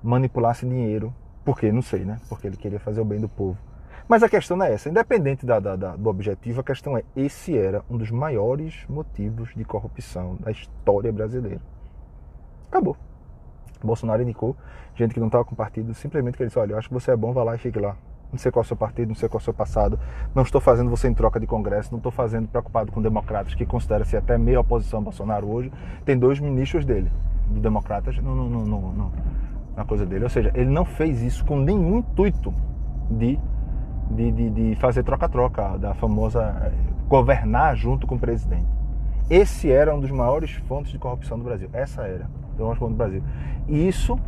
manipulassem 0.03 0.69
dinheiro, 0.69 1.13
porque, 1.43 1.71
não 1.71 1.81
sei, 1.81 2.05
né? 2.05 2.19
Porque 2.27 2.47
ele 2.47 2.57
queria 2.57 2.79
fazer 2.79 3.01
o 3.01 3.05
bem 3.05 3.19
do 3.19 3.29
povo. 3.29 3.57
Mas 4.07 4.23
a 4.23 4.29
questão 4.29 4.57
não 4.57 4.65
é 4.65 4.73
essa, 4.73 4.89
independente 4.89 5.45
da, 5.45 5.59
da, 5.59 5.75
da, 5.75 5.95
do 5.95 6.09
objetivo, 6.09 6.61
a 6.61 6.63
questão 6.63 6.97
é, 6.97 7.03
esse 7.15 7.57
era 7.57 7.83
um 7.89 7.97
dos 7.97 8.11
maiores 8.11 8.83
motivos 8.89 9.49
de 9.55 9.63
corrupção 9.63 10.35
da 10.39 10.51
história 10.51 11.11
brasileira. 11.11 11.61
Acabou. 12.67 12.97
Bolsonaro 13.83 14.21
indicou 14.21 14.55
gente 14.95 15.13
que 15.13 15.19
não 15.19 15.27
estava 15.27 15.45
com 15.45 15.55
partido, 15.55 15.93
simplesmente 15.93 16.35
que 16.35 16.43
ele 16.43 16.49
disse, 16.49 16.59
olha, 16.59 16.73
eu 16.73 16.77
acho 16.77 16.87
que 16.87 16.93
você 16.93 17.11
é 17.11 17.15
bom, 17.15 17.31
vá 17.31 17.43
lá 17.43 17.55
e 17.55 17.57
fique 17.57 17.79
lá. 17.79 17.95
Não 18.31 18.37
sei 18.37 18.51
qual 18.51 18.61
é 18.61 18.65
o 18.65 18.67
seu 18.67 18.77
partido, 18.77 19.07
não 19.07 19.15
sei 19.15 19.27
qual 19.27 19.39
é 19.39 19.41
o 19.41 19.43
seu 19.43 19.53
passado. 19.53 19.99
Não 20.35 20.43
estou 20.43 20.61
fazendo 20.61 20.89
você 20.89 21.07
em 21.07 21.13
troca 21.13 21.39
de 21.39 21.47
congresso, 21.47 21.91
não 21.91 21.97
estou 21.97 22.11
fazendo 22.11 22.47
preocupado 22.47 22.91
com 22.91 23.01
democratas, 23.01 23.55
que 23.55 23.65
considera-se 23.65 24.15
até 24.15 24.37
meio 24.37 24.59
oposição 24.59 24.99
a 24.99 25.03
Bolsonaro 25.03 25.47
hoje. 25.47 25.71
Tem 26.05 26.17
dois 26.17 26.39
ministros 26.39 26.85
dele, 26.85 27.11
de 27.49 27.59
democratas, 27.59 28.17
no, 28.17 28.35
no, 28.35 28.65
no, 28.65 29.11
na 29.75 29.85
coisa 29.85 30.05
dele. 30.05 30.25
Ou 30.25 30.29
seja, 30.29 30.51
ele 30.53 30.69
não 30.69 30.85
fez 30.85 31.21
isso 31.21 31.43
com 31.45 31.57
nenhum 31.57 31.97
intuito 31.97 32.53
de, 33.09 33.39
de, 34.11 34.31
de, 34.31 34.49
de 34.49 34.75
fazer 34.75 35.03
troca-troca, 35.03 35.77
da 35.77 35.93
famosa 35.95 36.43
eh, 36.65 36.71
governar 37.07 37.75
junto 37.75 38.05
com 38.05 38.15
o 38.15 38.19
presidente. 38.19 38.67
Esse 39.29 39.71
era 39.71 39.95
um 39.95 39.99
dos 39.99 40.11
maiores 40.11 40.51
fontes 40.67 40.91
de 40.91 40.99
corrupção 40.99 41.37
do 41.37 41.43
Brasil. 41.43 41.69
Essa 41.71 42.03
era, 42.03 42.29
do 42.57 42.73
do 42.73 42.89
Brasil. 42.89 43.23
E 43.67 43.87
isso 43.87 44.19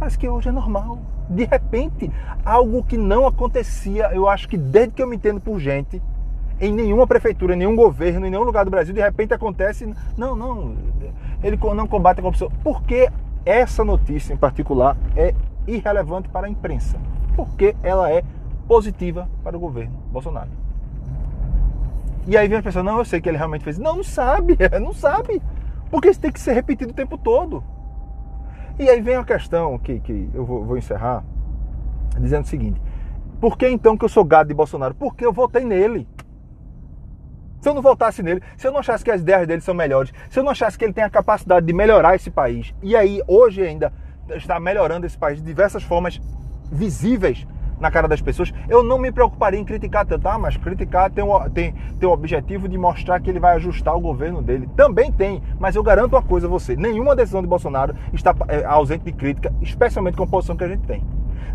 mas 0.00 0.16
que 0.16 0.28
hoje 0.28 0.48
é 0.48 0.52
normal. 0.52 0.98
De 1.28 1.44
repente, 1.44 2.10
algo 2.44 2.82
que 2.82 2.96
não 2.96 3.26
acontecia, 3.26 4.10
eu 4.12 4.28
acho 4.28 4.48
que 4.48 4.56
desde 4.56 4.94
que 4.94 5.02
eu 5.02 5.06
me 5.06 5.16
entendo 5.16 5.40
por 5.40 5.58
gente, 5.58 6.00
em 6.60 6.72
nenhuma 6.72 7.06
prefeitura, 7.06 7.54
em 7.54 7.58
nenhum 7.58 7.76
governo, 7.76 8.26
em 8.26 8.30
nenhum 8.30 8.42
lugar 8.42 8.64
do 8.64 8.70
Brasil, 8.70 8.94
de 8.94 9.00
repente 9.00 9.32
acontece. 9.32 9.92
Não, 10.16 10.34
não, 10.34 10.76
ele 11.42 11.58
não 11.74 11.86
combate 11.86 12.18
a 12.18 12.22
corrupção. 12.22 12.50
Porque 12.62 13.08
essa 13.44 13.84
notícia 13.84 14.32
em 14.32 14.36
particular 14.36 14.96
é 15.16 15.34
irrelevante 15.66 16.28
para 16.28 16.46
a 16.46 16.50
imprensa. 16.50 16.98
Porque 17.36 17.76
ela 17.82 18.10
é 18.10 18.24
positiva 18.66 19.28
para 19.44 19.56
o 19.56 19.60
governo 19.60 19.94
Bolsonaro. 20.10 20.50
E 22.26 22.36
aí 22.36 22.46
vem 22.46 22.58
a 22.58 22.62
pessoa, 22.62 22.82
não, 22.82 22.98
eu 22.98 23.04
sei 23.04 23.20
que 23.20 23.28
ele 23.28 23.38
realmente 23.38 23.64
fez. 23.64 23.78
Não, 23.78 23.96
não 23.96 24.04
sabe, 24.04 24.58
não 24.80 24.92
sabe. 24.92 25.40
Porque 25.90 26.10
isso 26.10 26.20
tem 26.20 26.30
que 26.30 26.40
ser 26.40 26.52
repetido 26.52 26.90
o 26.90 26.94
tempo 26.94 27.16
todo. 27.16 27.64
E 28.78 28.88
aí 28.88 29.00
vem 29.00 29.16
a 29.16 29.24
questão 29.24 29.76
que, 29.78 29.98
que 29.98 30.30
eu 30.32 30.44
vou, 30.44 30.64
vou 30.64 30.78
encerrar 30.78 31.24
dizendo 32.18 32.44
o 32.44 32.48
seguinte: 32.48 32.80
por 33.40 33.58
que 33.58 33.68
então 33.68 33.96
que 33.96 34.04
eu 34.04 34.08
sou 34.08 34.24
gado 34.24 34.48
de 34.48 34.54
Bolsonaro? 34.54 34.94
Porque 34.94 35.26
eu 35.26 35.32
votei 35.32 35.64
nele. 35.64 36.08
Se 37.60 37.68
eu 37.68 37.74
não 37.74 37.82
votasse 37.82 38.22
nele, 38.22 38.40
se 38.56 38.68
eu 38.68 38.72
não 38.72 38.78
achasse 38.78 39.02
que 39.02 39.10
as 39.10 39.20
ideias 39.20 39.46
dele 39.46 39.60
são 39.60 39.74
melhores, 39.74 40.12
se 40.30 40.38
eu 40.38 40.44
não 40.44 40.52
achasse 40.52 40.78
que 40.78 40.84
ele 40.84 40.92
tem 40.92 41.02
a 41.02 41.10
capacidade 41.10 41.66
de 41.66 41.72
melhorar 41.72 42.14
esse 42.14 42.30
país, 42.30 42.72
e 42.80 42.94
aí 42.94 43.20
hoje 43.26 43.62
ainda 43.62 43.92
está 44.30 44.60
melhorando 44.60 45.06
esse 45.06 45.18
país 45.18 45.38
de 45.38 45.44
diversas 45.44 45.82
formas 45.82 46.20
visíveis 46.70 47.44
na 47.80 47.90
cara 47.90 48.08
das 48.08 48.20
pessoas, 48.20 48.52
eu 48.68 48.82
não 48.82 48.98
me 48.98 49.12
preocuparia 49.12 49.58
em 49.58 49.64
criticar 49.64 50.04
tanto. 50.06 50.26
Ah, 50.28 50.38
mas 50.38 50.56
criticar 50.56 51.10
tem 51.10 51.24
o, 51.24 51.50
tem, 51.50 51.74
tem 51.98 52.08
o 52.08 52.12
objetivo 52.12 52.68
de 52.68 52.76
mostrar 52.76 53.20
que 53.20 53.30
ele 53.30 53.40
vai 53.40 53.56
ajustar 53.56 53.94
o 53.96 54.00
governo 54.00 54.42
dele. 54.42 54.68
Também 54.76 55.12
tem, 55.12 55.42
mas 55.58 55.76
eu 55.76 55.82
garanto 55.82 56.14
uma 56.14 56.22
coisa 56.22 56.46
a 56.46 56.50
você: 56.50 56.76
nenhuma 56.76 57.14
decisão 57.14 57.40
de 57.40 57.48
Bolsonaro 57.48 57.94
está 58.12 58.34
é, 58.48 58.64
ausente 58.64 59.04
de 59.04 59.12
crítica, 59.12 59.52
especialmente 59.60 60.16
com 60.16 60.24
a 60.24 60.26
posição 60.26 60.56
que 60.56 60.64
a 60.64 60.68
gente 60.68 60.86
tem. 60.86 61.02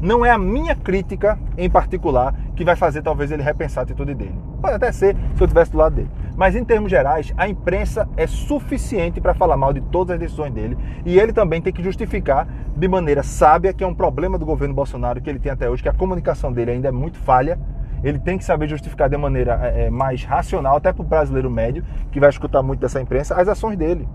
Não 0.02 0.26
é 0.26 0.32
a 0.32 0.38
minha 0.38 0.76
crítica 0.76 1.40
em 1.58 1.70
particular 1.70 2.36
que 2.56 2.66
vai 2.66 2.76
fazer 2.76 3.02
talvez 3.02 3.32
ele 3.32 3.42
repensar 3.42 3.82
a 3.82 3.84
atitude 3.84 4.14
dele. 4.14 4.36
Pode 4.62 4.76
até 4.76 4.92
ser 4.92 5.16
se 5.36 5.42
eu 5.42 5.46
estivesse 5.46 5.72
do 5.72 5.78
lado 5.78 5.96
dele. 5.96 6.10
Mas 6.36 6.56
em 6.56 6.64
termos 6.64 6.90
gerais, 6.90 7.32
a 7.38 7.48
imprensa 7.48 8.10
é 8.18 8.26
suficiente 8.26 9.22
para 9.22 9.36
falar 9.36 9.56
mal 9.56 9.72
de 9.72 9.82
todas 9.82 10.16
as 10.16 10.20
decisões 10.20 10.52
dele 10.52 10.78
e 11.06 11.20
ele 11.20 11.32
também 11.32 11.62
tem 11.62 11.72
que 11.72 11.84
justificar 11.84 12.48
de 12.76 12.88
maneira 12.88 13.22
sábia 13.22 13.72
que 13.72 13.84
é 13.84 13.88
um 13.88 13.94
problema 13.94 14.38
do 14.38 14.46
governo 14.46 14.74
Bolsonaro 14.74 15.22
que 15.22 15.30
ele 15.30 15.38
tem 15.38 15.52
até 15.52 15.70
hoje, 15.70 15.84
que 15.84 15.90
a 15.90 15.94
comunicação 15.94 16.52
dele 16.52 16.72
ainda 16.72 16.88
é 16.88 16.92
muito 16.92 17.20
falha. 17.20 17.60
Ele 18.04 18.20
tem 18.20 18.38
que 18.38 18.44
saber 18.44 18.68
justificar 18.68 19.10
de 19.10 19.16
maneira 19.16 19.54
é, 19.54 19.90
mais 19.90 20.26
racional, 20.26 20.76
até 20.76 20.92
para 20.92 21.02
o 21.02 21.06
brasileiro 21.06 21.50
médio, 21.50 21.86
que 22.12 22.20
vai 22.20 22.30
escutar 22.30 22.62
muito 22.62 22.82
dessa 22.82 23.00
imprensa, 23.00 23.40
as 23.40 23.48
ações 23.48 23.78
dele. 23.78 24.10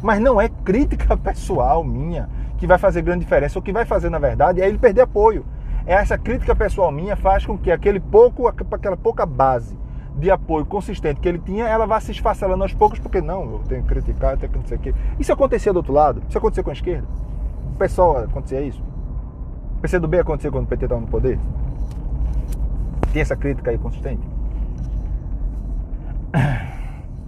Mas 0.00 0.18
não 0.18 0.40
é 0.40 0.48
crítica 0.48 1.14
pessoal 1.18 1.84
minha 1.84 2.28
que 2.56 2.66
vai 2.66 2.78
fazer 2.78 3.02
grande 3.02 3.24
diferença. 3.24 3.58
O 3.58 3.62
que 3.62 3.72
vai 3.72 3.84
fazer, 3.84 4.08
na 4.08 4.18
verdade, 4.18 4.62
é 4.62 4.68
ele 4.68 4.78
perder 4.78 5.02
apoio. 5.02 5.44
É 5.84 5.94
essa 5.94 6.16
crítica 6.16 6.54
pessoal 6.54 6.90
minha 6.90 7.16
faz 7.16 7.44
com 7.44 7.58
que 7.58 7.70
aquele 7.70 8.00
pouco, 8.00 8.46
aquela 8.46 8.96
pouca 8.96 9.26
base 9.26 9.76
de 10.20 10.30
apoio 10.30 10.66
consistente 10.66 11.18
que 11.18 11.28
ele 11.28 11.38
tinha, 11.38 11.66
ela 11.66 11.86
vá 11.86 11.98
se 11.98 12.12
esfacelando 12.12 12.62
aos 12.62 12.74
poucos, 12.74 12.98
porque 12.98 13.20
não, 13.22 13.52
eu 13.52 13.62
tenho 13.66 13.82
que 13.82 13.88
criticar, 13.88 14.34
eu 14.34 14.38
tenho 14.38 14.52
que 14.52 14.58
não 14.58 14.66
sei 14.66 14.76
o 14.76 14.80
quê. 14.80 14.94
Isso 15.18 15.32
acontecia 15.32 15.72
do 15.72 15.78
outro 15.78 15.92
lado? 15.92 16.22
Isso 16.28 16.36
acontecia 16.36 16.62
com 16.62 16.70
a 16.70 16.74
esquerda? 16.74 17.08
O 17.74 17.78
pessoal 17.78 18.18
acontecia 18.18 18.60
isso? 18.60 18.82
O 19.78 19.80
PCdoB 19.80 20.18
acontecia 20.18 20.50
quando 20.50 20.64
o 20.64 20.68
PT 20.68 20.84
estava 20.84 21.00
no 21.00 21.06
poder? 21.06 21.38
Tem 23.12 23.22
essa 23.22 23.34
crítica 23.34 23.70
aí 23.70 23.78
consistente? 23.78 24.22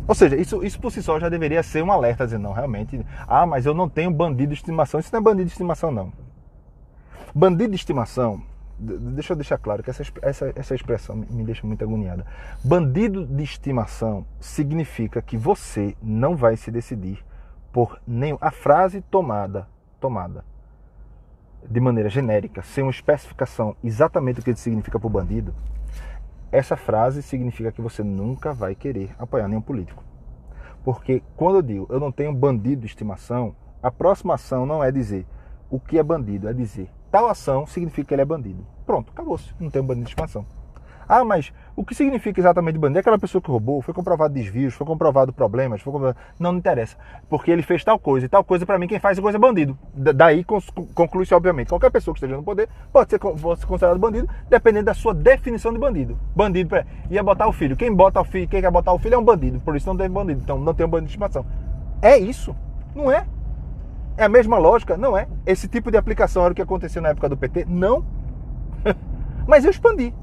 Ou 0.07 0.15
seja, 0.15 0.37
isso, 0.37 0.63
isso 0.63 0.79
por 0.79 0.93
si 0.93 1.03
só 1.03 1.19
já 1.19 1.31
deveria 1.31 1.63
ser 1.63 1.83
um 1.83 1.91
alerta, 1.91 2.27
dizer, 2.27 2.39
não, 2.39 2.53
realmente, 2.53 3.05
ah, 3.27 3.47
mas 3.47 3.65
eu 3.65 3.73
não 3.73 3.89
tenho 3.89 4.11
bandido 4.11 4.49
de 4.49 4.61
estimação. 4.61 5.01
Isso 5.01 5.09
não 5.13 5.21
é 5.21 5.23
bandido 5.23 5.47
de 5.47 5.53
estimação, 5.53 5.91
não. 5.91 6.13
Bandido 7.35 7.71
de 7.71 7.77
estimação, 7.77 8.43
deixa 8.79 9.33
eu 9.33 9.37
deixar 9.37 9.59
claro 9.59 9.83
que 9.83 9.91
essa, 9.91 10.03
essa, 10.23 10.53
essa 10.55 10.75
expressão 10.75 11.17
me 11.17 11.45
deixa 11.45 11.67
muito 11.67 11.85
agoniada. 11.85 12.27
Bandido 12.65 13.27
de 13.27 13.43
estimação 13.43 14.27
significa 14.41 15.23
que 15.23 15.37
você 15.37 15.97
não 16.03 16.37
vai 16.37 16.57
se 16.57 16.71
decidir 16.71 17.25
por 17.73 18.01
nenhum. 18.07 18.39
A 18.41 18.51
frase 18.51 19.01
tomada, 19.03 19.69
tomada 20.01 20.45
de 21.69 21.81
maneira 21.81 22.09
genérica, 22.09 22.63
sem 22.63 22.83
uma 22.83 22.91
especificação 22.91 23.77
exatamente 23.83 24.41
o 24.41 24.43
que 24.43 24.55
significa 24.57 24.99
para 24.99 25.07
o 25.07 25.11
bandido, 25.11 25.55
essa 26.51 26.77
frase 26.77 27.23
significa 27.23 27.73
que 27.73 27.81
você 27.81 28.03
nunca 28.03 28.53
vai 28.53 28.75
querer 28.75 29.15
apoiar 29.19 29.49
nenhum 29.49 29.63
político. 29.63 30.05
Porque 30.85 31.23
quando 31.37 31.57
eu 31.57 31.63
digo 31.63 31.87
eu 31.89 32.01
não 32.01 32.11
tenho 32.11 32.35
bandido 32.35 32.83
de 32.83 32.87
estimação, 32.89 33.55
a 33.83 33.91
próxima 33.91 34.35
ação 34.35 34.67
não 34.67 34.83
é 34.83 34.91
dizer 34.91 35.27
o 35.71 35.81
que 35.81 35.99
é 35.99 36.03
bandido, 36.03 36.49
é 36.49 36.53
dizer 36.53 36.91
tal 37.13 37.29
ação 37.29 37.67
significa 37.67 38.09
que 38.09 38.15
ele 38.15 38.23
é 38.23 38.25
bandido. 38.25 38.67
Pronto, 38.87 39.13
acabou-se. 39.13 39.55
Não 39.61 39.71
tem 39.71 39.83
bandido 39.83 40.07
de 40.07 40.11
estimação. 40.11 40.45
Ah, 41.07 41.25
mas 41.25 41.53
o 41.77 41.85
que 41.85 41.95
significa 41.95 42.41
exatamente 42.41 42.79
bandido? 42.79 42.99
É 42.99 43.01
aquela 43.01 43.19
pessoa 43.19 43.43
que 43.43 43.51
roubou, 43.51 43.83
foi 43.83 43.93
comprovado 43.93 44.33
desvios, 44.33 44.73
foi 44.73 44.87
comprovado 44.87 45.31
problemas, 45.31 45.83
foi 45.83 45.93
comprovado... 45.93 46.19
Não, 46.39 46.53
não 46.53 46.59
interessa. 46.59 46.97
Porque 47.29 47.51
ele 47.51 47.61
fez 47.61 47.85
tal 47.85 47.99
coisa, 47.99 48.25
e 48.25 48.29
tal 48.31 48.43
coisa, 48.43 48.65
para 48.65 48.79
mim, 48.79 48.87
quem 48.87 48.99
faz 48.99 49.21
coisa 49.21 49.37
é 49.37 49.39
bandido. 49.39 49.77
Daí 49.95 50.43
conclui-se, 50.95 51.35
obviamente. 51.35 51.69
Qualquer 51.69 51.91
pessoa 51.91 52.15
que 52.15 52.19
esteja 52.19 52.35
no 52.35 52.43
poder 52.43 52.67
pode 52.91 53.11
ser, 53.11 53.19
considerado 53.19 53.99
bandido, 53.99 54.27
dependendo 54.49 54.87
da 54.87 54.95
sua 54.95 55.13
definição 55.13 55.71
de 55.71 55.79
bandido. 55.79 56.19
Bandido, 56.35 56.75
ia 57.11 57.23
botar 57.23 57.47
o 57.47 57.53
filho. 57.53 57.77
Quem 57.77 57.95
bota 57.95 58.19
o 58.19 58.25
filho, 58.25 58.49
quem 58.49 58.63
quer 58.63 58.71
botar 58.71 58.93
o 58.95 58.99
filho 58.99 59.17
é 59.17 59.19
um 59.19 59.25
bandido. 59.25 59.61
Por 59.61 59.77
isso 59.77 59.87
não 59.87 59.97
tem 59.97 60.09
bandido. 60.09 60.41
Então 60.43 60.59
não 60.59 60.73
tem 60.73 60.87
um 60.87 60.89
bandido 60.89 61.09
de 61.09 61.13
estimação. 61.13 61.45
É 62.01 62.17
isso. 62.17 62.57
Não 62.95 63.13
é? 63.13 63.27
É 64.17 64.25
a 64.25 64.29
mesma 64.29 64.59
lógica? 64.59 64.97
Não 64.97 65.17
é. 65.17 65.27
Esse 65.47 65.67
tipo 65.69 65.91
de 65.91 65.97
aplicação 65.97 66.45
era 66.45 66.53
o 66.53 66.55
que 66.55 66.63
aconteceu 66.63 67.01
na 67.01 67.11
época 67.11 67.29
do 67.29 67.37
PT? 67.37 67.65
Não. 67.69 68.05
Mas 69.47 69.65
eu 69.65 69.71
expandi. 69.71 70.15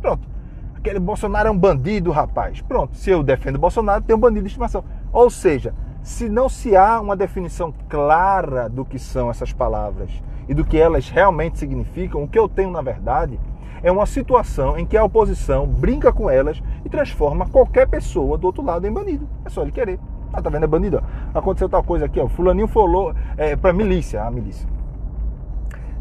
Pronto. 0.00 0.28
Aquele 0.76 0.98
Bolsonaro 0.98 1.48
é 1.48 1.50
um 1.50 1.58
bandido, 1.58 2.10
rapaz. 2.10 2.60
Pronto. 2.60 2.96
Se 2.96 3.10
eu 3.10 3.22
defendo 3.22 3.58
Bolsonaro, 3.58 4.02
tem 4.02 4.14
um 4.14 4.20
bandido 4.20 4.42
de 4.42 4.48
estimação. 4.48 4.84
Ou 5.12 5.30
seja, 5.30 5.74
se 6.02 6.28
não 6.28 6.48
se 6.48 6.76
há 6.76 7.00
uma 7.00 7.16
definição 7.16 7.72
clara 7.88 8.68
do 8.68 8.84
que 8.84 8.98
são 8.98 9.30
essas 9.30 9.52
palavras 9.52 10.10
e 10.46 10.52
do 10.52 10.64
que 10.64 10.78
elas 10.78 11.08
realmente 11.08 11.58
significam, 11.58 12.22
o 12.22 12.28
que 12.28 12.38
eu 12.38 12.46
tenho 12.46 12.70
na 12.70 12.82
verdade 12.82 13.40
é 13.82 13.90
uma 13.90 14.04
situação 14.04 14.78
em 14.78 14.84
que 14.84 14.96
a 14.96 15.04
oposição 15.04 15.66
brinca 15.66 16.12
com 16.12 16.28
elas 16.28 16.62
e 16.84 16.88
transforma 16.88 17.48
qualquer 17.48 17.88
pessoa 17.88 18.36
do 18.36 18.46
outro 18.46 18.62
lado 18.62 18.86
em 18.86 18.92
bandido. 18.92 19.28
É 19.44 19.48
só 19.48 19.62
ele 19.62 19.72
querer. 19.72 19.98
Ah, 20.34 20.42
tá 20.42 20.50
vendo? 20.50 20.64
É 20.64 20.66
bandido. 20.66 21.02
Aconteceu 21.32 21.68
tal 21.68 21.82
coisa 21.84 22.06
aqui, 22.06 22.18
ó. 22.18 22.28
Fulaninho 22.28 22.66
falou 22.66 23.14
é, 23.36 23.54
pra 23.54 23.72
milícia, 23.72 24.22
a 24.22 24.30
milícia. 24.30 24.68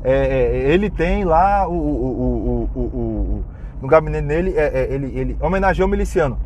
É, 0.03 0.11
é, 0.11 0.73
ele 0.73 0.89
tem 0.89 1.23
lá 1.23 1.67
o, 1.67 1.73
o, 1.73 2.69
o, 2.75 2.79
o 2.79 3.43
no 3.81 3.87
gabinete 3.87 4.25
dele, 4.25 4.53
é, 4.55 4.63
é, 4.63 4.93
ele, 4.93 5.17
ele 5.17 5.37
homenageou 5.39 5.87
o 5.87 5.91
miliciano. 5.91 6.37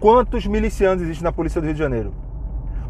Quantos 0.00 0.46
milicianos 0.46 1.02
existem 1.02 1.24
na 1.24 1.32
Polícia 1.32 1.60
do 1.60 1.64
Rio 1.64 1.74
de 1.74 1.80
Janeiro? 1.80 2.14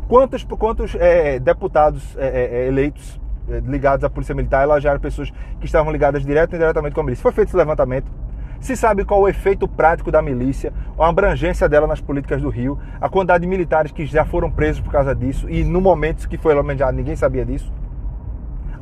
Quantos, 0.06 0.44
quantos 0.44 0.94
é, 0.94 1.38
deputados 1.38 2.16
é, 2.16 2.26
é, 2.26 2.66
eleitos 2.68 3.20
ligados 3.64 4.04
à 4.04 4.11
Polícia 4.11 4.35
Militar 4.35 4.64
elogiaram 4.64 5.00
pessoas 5.00 5.32
que 5.61 5.66
estavam 5.66 5.92
ligadas 5.92 6.24
direto 6.24 6.52
ou 6.52 6.56
indiretamente 6.56 6.94
com 6.94 7.00
a 7.00 7.04
milícia? 7.04 7.22
Foi 7.22 7.32
feito 7.32 7.48
esse 7.48 7.56
levantamento. 7.56 8.11
Se 8.60 8.76
sabe 8.76 9.04
qual 9.04 9.20
o 9.20 9.28
efeito 9.28 9.68
prático 9.68 10.10
da 10.10 10.22
milícia, 10.22 10.72
a 10.98 11.08
abrangência 11.08 11.68
dela 11.68 11.86
nas 11.86 12.00
políticas 12.00 12.40
do 12.40 12.48
Rio, 12.48 12.78
a 13.00 13.08
quantidade 13.08 13.42
de 13.42 13.48
militares 13.48 13.92
que 13.92 14.06
já 14.06 14.24
foram 14.24 14.50
presos 14.50 14.80
por 14.80 14.90
causa 14.90 15.14
disso 15.14 15.48
e 15.48 15.64
no 15.64 15.80
momento 15.80 16.28
que 16.28 16.38
foi 16.38 16.54
homenageado 16.54 16.96
ninguém 16.96 17.16
sabia 17.16 17.44
disso? 17.44 17.72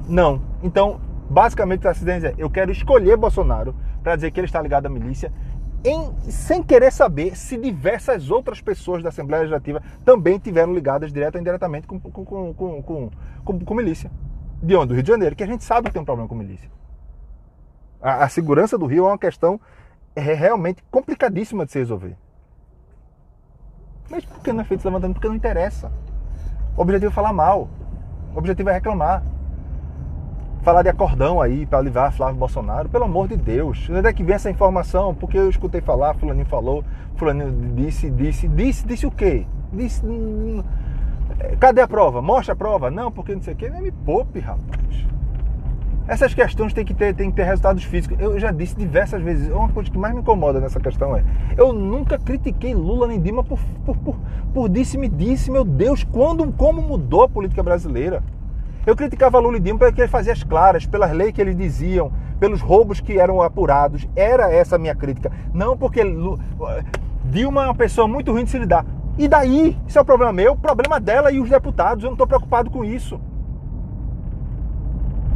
Não. 0.09 0.41
Então, 0.63 1.01
basicamente, 1.29 1.87
está 1.87 1.95
se 1.95 2.09
é: 2.09 2.35
eu 2.39 2.51
quero 2.51 2.71
escolher 2.71 3.17
Bolsonaro 3.17 3.75
para 4.03 4.17
dizer 4.17 4.31
que 4.31 4.41
ele 4.41 4.47
está 4.47 4.61
ligado 4.61 4.87
à 4.87 4.89
milícia, 4.89 5.33
em, 5.85 6.13
sem 6.31 6.63
querer 6.63 6.91
saber 6.91 7.37
se 7.37 7.59
diversas 7.59 8.31
outras 8.31 8.61
pessoas 8.61 9.03
da 9.03 9.11
Assembleia 9.11 9.43
Legislativa 9.43 9.83
também 10.05 10.39
tiveram 10.39 10.73
ligadas 10.73 11.13
direto 11.13 11.35
ou 11.35 11.41
indiretamente 11.41 11.87
com, 11.87 12.01
com, 12.01 12.55
com, 12.55 13.11
com 13.45 13.75
milícia. 13.75 14.11
De 14.63 14.75
onde? 14.77 14.89
Do 14.89 14.95
Rio 14.95 15.03
de 15.03 15.11
Janeiro, 15.11 15.37
que 15.37 15.45
a 15.45 15.47
gente 15.47 15.63
sabe 15.63 15.89
que 15.89 15.93
tem 15.93 16.01
um 16.01 16.05
problema 16.07 16.29
com 16.29 16.35
milícia. 16.35 16.71
A, 18.05 18.25
a 18.25 18.29
segurança 18.29 18.77
do 18.77 18.85
Rio 18.85 19.07
é 19.07 19.09
uma 19.09 19.19
questão 19.19 19.59
é, 20.15 20.21
realmente 20.35 20.85
complicadíssima 20.91 21.65
de 21.65 21.73
se 21.73 21.79
resolver. 21.79 22.15
Mas 24.11 24.27
por 24.27 24.41
que 24.41 24.53
não 24.53 24.61
é 24.61 24.65
feito 24.65 24.81
esse 24.81 24.87
levantamento? 24.87 25.15
Porque 25.15 25.29
não 25.29 25.35
interessa. 25.35 25.91
O 26.77 26.83
objetivo 26.83 27.11
é 27.11 27.15
falar 27.15 27.33
mal. 27.33 27.67
O 28.35 28.39
objetivo 28.39 28.69
é 28.69 28.75
reclamar. 28.75 29.23
Falar 30.63 30.83
de 30.83 30.91
acordão 30.91 31.41
aí 31.41 31.65
para 31.65 31.81
livrar 31.81 32.13
Flávio 32.13 32.37
Bolsonaro. 32.37 32.91
Pelo 32.91 33.05
amor 33.05 33.27
de 33.27 33.39
Deus. 33.39 33.89
Onde 33.89 34.07
é 34.07 34.13
que 34.13 34.23
vem 34.23 34.35
essa 34.35 34.51
informação? 34.51 35.15
Porque 35.15 35.39
eu 35.39 35.49
escutei 35.49 35.81
falar, 35.81 36.15
fulaninho 36.15 36.45
falou, 36.45 36.85
fulaninho 37.17 37.53
disse, 37.75 38.11
disse, 38.11 38.47
disse, 38.47 38.87
disse 38.87 39.07
o 39.07 39.11
quê? 39.11 39.47
Disse. 39.73 40.05
Hum, 40.05 40.63
cadê 41.59 41.81
a 41.81 41.89
prova? 41.89 42.21
Mostra 42.21 42.53
a 42.53 42.57
prova. 42.57 42.91
Não, 42.91 43.11
porque 43.11 43.35
não 43.35 43.41
sei 43.41 43.55
o 43.55 43.57
quê. 43.57 43.71
Me 43.71 43.91
poupe, 43.91 44.41
rapaz. 44.41 45.07
Essas 46.07 46.35
questões 46.35 46.75
têm 46.75 46.85
que 46.85 46.93
ter, 46.93 47.15
têm 47.15 47.31
que 47.31 47.37
ter 47.37 47.45
resultados 47.45 47.83
físicos. 47.85 48.19
Eu 48.21 48.39
já 48.39 48.51
disse 48.51 48.77
diversas 48.77 49.23
vezes. 49.23 49.51
Uma 49.51 49.71
coisa 49.71 49.91
que 49.91 49.97
mais 49.97 50.13
me 50.13 50.21
incomoda 50.21 50.61
nessa 50.61 50.79
questão 50.79 51.17
é: 51.17 51.25
eu 51.57 51.73
nunca 51.73 52.19
critiquei 52.19 52.75
Lula 52.75 53.07
nem 53.07 53.21
Dilma 53.21 53.43
por, 53.43 53.59
por, 53.87 53.97
por, 53.97 54.17
por 54.53 54.69
disse-me 54.69 55.09
disse, 55.09 55.51
meu 55.51 55.65
Deus, 55.65 56.05
quando, 56.05 56.53
como 56.53 56.83
mudou 56.83 57.23
a 57.23 57.29
política 57.29 57.63
brasileira. 57.63 58.23
Eu 58.87 58.95
criticava 58.95 59.39
Lula 59.39 59.57
e 59.57 59.61
Dilma 59.61 59.79
porque 59.79 60.03
ele 60.03 60.09
fazia 60.09 60.35
as 60.35 60.43
claras, 60.43 60.85
pelas 60.85 61.11
leis 61.11 61.33
que 61.33 61.41
eles 61.41 61.57
diziam, 61.57 62.13
pelos 62.39 62.61
roubos 62.61 63.01
que 63.01 63.19
eram 63.19 63.41
apurados. 63.41 64.07
Era 64.15 64.53
essa 64.53 64.77
a 64.77 64.79
minha 64.79 64.95
crítica. 64.95 65.33
Não 65.55 65.75
porque 65.75 66.03
Dilma 67.25 67.63
é 67.63 67.67
uma 67.67 67.75
pessoa 67.75 68.07
muito 68.07 68.31
ruim 68.31 68.45
de 68.45 68.51
se 68.51 68.59
lidar. 68.59 68.85
E 69.17 69.27
daí? 69.27 69.79
Isso 69.87 69.99
é 69.99 70.03
o 70.03 70.05
problema 70.05 70.35
meu, 70.35 70.55
problema 70.55 71.01
dela 71.01 71.33
e 71.33 71.41
os 71.41 71.49
deputados. 71.49 72.05
Eu 72.05 72.09
não 72.09 72.15
estou 72.15 72.27
preocupado 72.27 72.69
com 72.69 72.85
isso. 72.85 73.19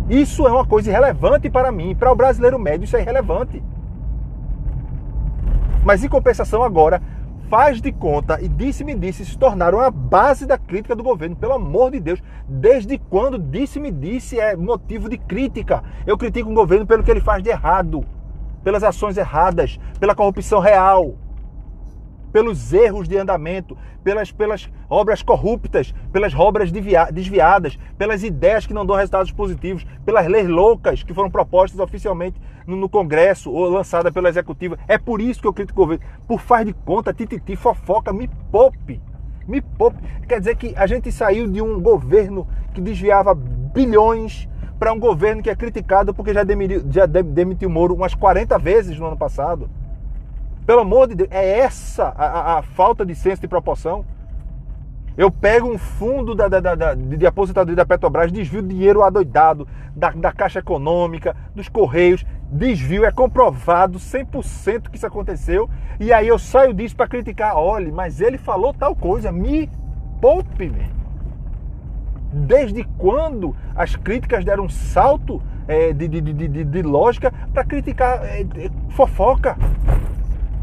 Isso 0.08 0.48
é 0.48 0.52
uma 0.52 0.66
coisa 0.66 0.90
irrelevante 0.90 1.50
para 1.50 1.70
mim. 1.70 1.94
Para 1.94 2.10
o 2.10 2.16
brasileiro 2.16 2.58
médio, 2.58 2.84
isso 2.84 2.96
é 2.96 3.00
irrelevante. 3.00 3.62
Mas 5.84 6.02
em 6.02 6.08
compensação, 6.08 6.62
agora, 6.62 7.02
faz 7.48 7.80
de 7.80 7.92
conta 7.92 8.40
e 8.40 8.48
disse-me 8.48 8.94
disse 8.94 9.24
se 9.24 9.38
tornaram 9.38 9.80
a 9.80 9.90
base 9.90 10.46
da 10.46 10.56
crítica 10.56 10.96
do 10.96 11.02
governo. 11.02 11.36
Pelo 11.36 11.54
amor 11.54 11.90
de 11.90 12.00
Deus, 12.00 12.22
desde 12.48 12.98
quando 12.98 13.38
disse-me 13.38 13.90
disse 13.90 14.38
é 14.38 14.56
motivo 14.56 15.08
de 15.08 15.18
crítica? 15.18 15.82
Eu 16.06 16.16
critico 16.16 16.50
o 16.50 16.54
governo 16.54 16.86
pelo 16.86 17.02
que 17.02 17.10
ele 17.10 17.20
faz 17.20 17.42
de 17.42 17.50
errado, 17.50 18.04
pelas 18.64 18.82
ações 18.82 19.16
erradas, 19.16 19.78
pela 19.98 20.14
corrupção 20.14 20.60
real 20.60 21.16
pelos 22.32 22.72
erros 22.72 23.08
de 23.08 23.16
andamento, 23.16 23.76
pelas, 24.02 24.30
pelas 24.32 24.70
obras 24.88 25.22
corruptas, 25.22 25.94
pelas 26.12 26.34
obras 26.34 26.70
desviadas, 26.72 27.78
pelas 27.96 28.22
ideias 28.22 28.66
que 28.66 28.74
não 28.74 28.86
dão 28.86 28.96
resultados 28.96 29.32
positivos, 29.32 29.86
pelas 30.04 30.26
leis 30.26 30.48
loucas 30.48 31.02
que 31.02 31.14
foram 31.14 31.30
propostas 31.30 31.80
oficialmente 31.80 32.40
no, 32.66 32.76
no 32.76 32.88
Congresso 32.88 33.50
ou 33.50 33.68
lançadas 33.68 34.12
pela 34.12 34.28
Executiva. 34.28 34.78
É 34.86 34.98
por 34.98 35.20
isso 35.20 35.40
que 35.40 35.46
eu 35.46 35.52
critico 35.52 35.82
o 35.82 35.84
governo. 35.84 36.04
Por 36.26 36.40
faz 36.40 36.66
de 36.66 36.72
conta, 36.72 37.12
tititi, 37.12 37.56
fofoca, 37.56 38.12
me 38.12 38.28
poupe. 38.50 39.00
Me 39.46 39.60
poupe. 39.62 39.98
Quer 40.28 40.38
dizer 40.38 40.56
que 40.56 40.74
a 40.76 40.86
gente 40.86 41.10
saiu 41.10 41.50
de 41.50 41.62
um 41.62 41.80
governo 41.80 42.46
que 42.74 42.80
desviava 42.80 43.34
bilhões 43.34 44.48
para 44.78 44.92
um 44.92 44.98
governo 44.98 45.42
que 45.42 45.50
é 45.50 45.56
criticado 45.56 46.14
porque 46.14 46.32
já 46.32 46.44
demitiu, 46.44 46.84
já 46.90 47.06
demitiu 47.06 47.68
Moro 47.68 47.94
umas 47.94 48.14
40 48.14 48.58
vezes 48.58 48.98
no 48.98 49.06
ano 49.06 49.16
passado. 49.16 49.68
Pelo 50.68 50.82
amor 50.82 51.08
de 51.08 51.14
Deus, 51.14 51.30
é 51.32 51.60
essa 51.60 52.12
a, 52.14 52.26
a, 52.26 52.58
a 52.58 52.62
falta 52.62 53.06
de 53.06 53.14
senso 53.14 53.40
de 53.40 53.48
proporção? 53.48 54.04
Eu 55.16 55.30
pego 55.30 55.66
um 55.66 55.78
fundo 55.78 56.34
da, 56.34 56.46
da, 56.46 56.74
da, 56.74 56.94
de 56.94 57.26
aposentadoria 57.26 57.74
da 57.74 57.86
Petrobras, 57.86 58.30
desvio 58.30 58.60
dinheiro 58.60 59.02
adoidado 59.02 59.66
da, 59.96 60.10
da 60.10 60.30
Caixa 60.30 60.58
Econômica, 60.58 61.34
dos 61.54 61.70
Correios, 61.70 62.22
desvio, 62.52 63.06
é 63.06 63.10
comprovado 63.10 63.98
100% 63.98 64.90
que 64.90 64.98
isso 64.98 65.06
aconteceu. 65.06 65.70
E 65.98 66.12
aí 66.12 66.28
eu 66.28 66.38
saio 66.38 66.74
disso 66.74 66.94
para 66.94 67.08
criticar. 67.08 67.56
Olha, 67.56 67.90
mas 67.90 68.20
ele 68.20 68.36
falou 68.36 68.74
tal 68.74 68.94
coisa, 68.94 69.32
me 69.32 69.70
poupe, 70.20 70.68
meu. 70.68 70.84
Desde 72.30 72.84
quando 72.98 73.56
as 73.74 73.96
críticas 73.96 74.44
deram 74.44 74.64
um 74.64 74.68
salto 74.68 75.40
é, 75.66 75.94
de, 75.94 76.06
de, 76.06 76.20
de, 76.20 76.64
de, 76.64 76.82
lógica 76.82 77.32
para 77.54 77.64
criticar 77.64 78.22
é, 78.22 78.44
fofoca? 78.90 79.56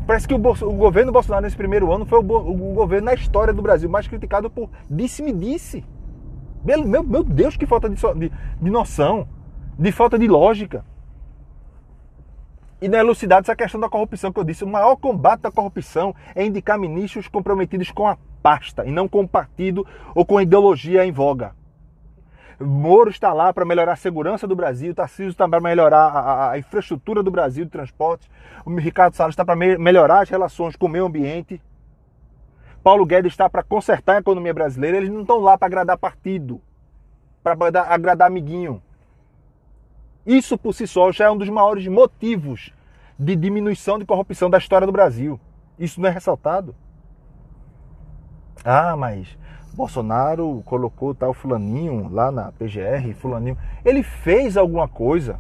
Parece 0.06 0.28
que 0.28 0.34
o, 0.34 0.38
o, 0.38 0.74
governo 0.74 1.12
Bolsonaro 1.12 1.44
nesse 1.44 1.58
primeiro 1.58 1.92
ano 1.92 2.06
foi 2.06 2.20
o, 2.20 2.22
o, 2.22 2.74
governo 2.74 3.06
na 3.06 3.14
história 3.14 3.54
do 3.54 3.62
Brasil 3.62 3.90
mais 3.90 4.08
criticado 4.08 4.50
por 4.50 4.70
disse-me 4.90 5.34
disse. 5.34 5.84
Meu, 6.64 6.86
meu, 6.86 7.04
meu, 7.04 7.24
Deus, 7.24 7.58
que 7.58 7.66
falta 7.66 7.90
de, 7.90 7.96
de, 7.96 8.32
de, 8.62 8.70
noção, 8.70 9.28
de 9.78 9.92
falta 9.92 10.18
de 10.18 10.28
lógica. 10.28 10.86
E 12.82 12.88
não 12.88 13.00
é 13.00 13.02
elucidado 13.02 13.46
essa 13.46 13.56
questão 13.56 13.80
da 13.80 13.90
corrupção 13.90 14.32
que 14.32 14.40
eu 14.40 14.44
disse. 14.44 14.64
O 14.64 14.68
maior 14.68 14.96
combate 14.96 15.42
da 15.42 15.52
corrupção 15.52 16.14
é 16.36 16.46
indicar 16.46 16.78
ministros 16.78 17.28
comprometidos 17.28 17.90
com 17.90 18.08
a 18.08 18.18
pasta 18.44 18.86
e 18.86 18.92
não 18.92 19.08
com 19.08 19.22
o 19.22 19.28
partido 19.28 19.88
ou 20.14 20.24
com 20.24 20.38
a 20.38 20.44
ideologia 20.44 21.06
em 21.06 21.12
voga. 21.12 21.56
Moro 22.60 23.10
está 23.10 23.34
lá 23.34 23.54
para 23.54 23.66
melhorar 23.66 23.94
a 23.94 23.98
segurança 23.98 24.48
do 24.48 24.56
Brasil, 24.56 24.96
Tarcísio 24.96 25.30
está 25.30 25.48
para 25.48 25.60
melhorar 25.60 26.08
a, 26.08 26.52
a, 26.52 26.58
infraestrutura 26.58 27.22
do 27.22 27.30
Brasil 27.30 27.66
de 27.66 27.72
transporte, 27.72 28.30
o 28.66 28.76
Ricardo 28.76 29.14
Salles 29.14 29.34
está 29.34 29.44
para 29.44 29.56
me 29.56 29.78
melhorar 29.78 30.22
as 30.22 30.30
relações 30.30 30.76
com 30.76 30.86
o 30.86 30.90
meio 30.90 31.06
ambiente, 31.06 31.62
Paulo 32.82 33.06
Guedes 33.06 33.34
está 33.34 33.50
para 33.50 33.64
consertar 33.64 34.16
a 34.16 34.20
economia 34.20 34.54
brasileira, 34.54 34.98
eles 34.98 35.10
não 35.10 35.22
estão 35.22 35.40
lá 35.40 35.58
para 35.58 35.66
agradar 35.66 35.98
partido, 35.98 36.62
para 37.44 37.58
agradar 37.90 38.28
amiguinho. 38.28 38.82
Isso 40.26 40.58
por 40.58 40.74
si 40.74 40.88
só 40.88 41.12
já 41.12 41.26
é 41.26 41.32
um 41.32 41.38
dos 41.38 41.50
maiores 41.50 41.88
motivos 41.88 42.72
de 43.18 43.36
diminuição 43.36 43.98
de 43.98 44.06
corrupção 44.06 44.50
da 44.50 44.58
história 44.58 44.86
do 44.86 44.94
Brasil. 44.94 45.40
Isso 45.80 46.00
não 46.00 46.10
é 46.10 46.12
ressaltado. 46.12 46.76
Ah, 48.64 48.96
mas 48.96 49.38
Bolsonaro 49.76 50.64
colocou 50.66 51.14
tal 51.14 51.34
fulaninho 51.34 52.10
lá 52.10 52.32
na 52.32 52.52
PGR, 52.54 53.14
fulaninho. 53.14 53.58
Ele 53.84 54.02
fez 54.02 54.56
alguma 54.56 54.88
coisa. 54.88 55.38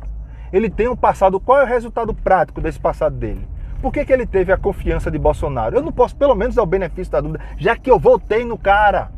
Ele 0.51 0.69
tem 0.69 0.89
um 0.89 0.95
passado. 0.95 1.39
Qual 1.39 1.59
é 1.59 1.63
o 1.63 1.67
resultado 1.67 2.13
prático 2.13 2.59
desse 2.59 2.79
passado 2.79 3.15
dele? 3.15 3.47
Por 3.81 3.93
que, 3.93 4.03
que 4.03 4.11
ele 4.11 4.25
teve 4.25 4.51
a 4.51 4.57
confiança 4.57 5.09
de 5.09 5.17
Bolsonaro? 5.17 5.77
Eu 5.77 5.81
não 5.81 5.91
posso, 5.91 6.15
pelo 6.15 6.35
menos, 6.35 6.55
dar 6.55 6.63
o 6.63 6.65
benefício 6.65 7.11
da 7.11 7.21
dúvida, 7.21 7.43
já 7.57 7.77
que 7.77 7.89
eu 7.89 7.97
votei 7.97 8.43
no 8.43 8.57
cara. 8.57 9.09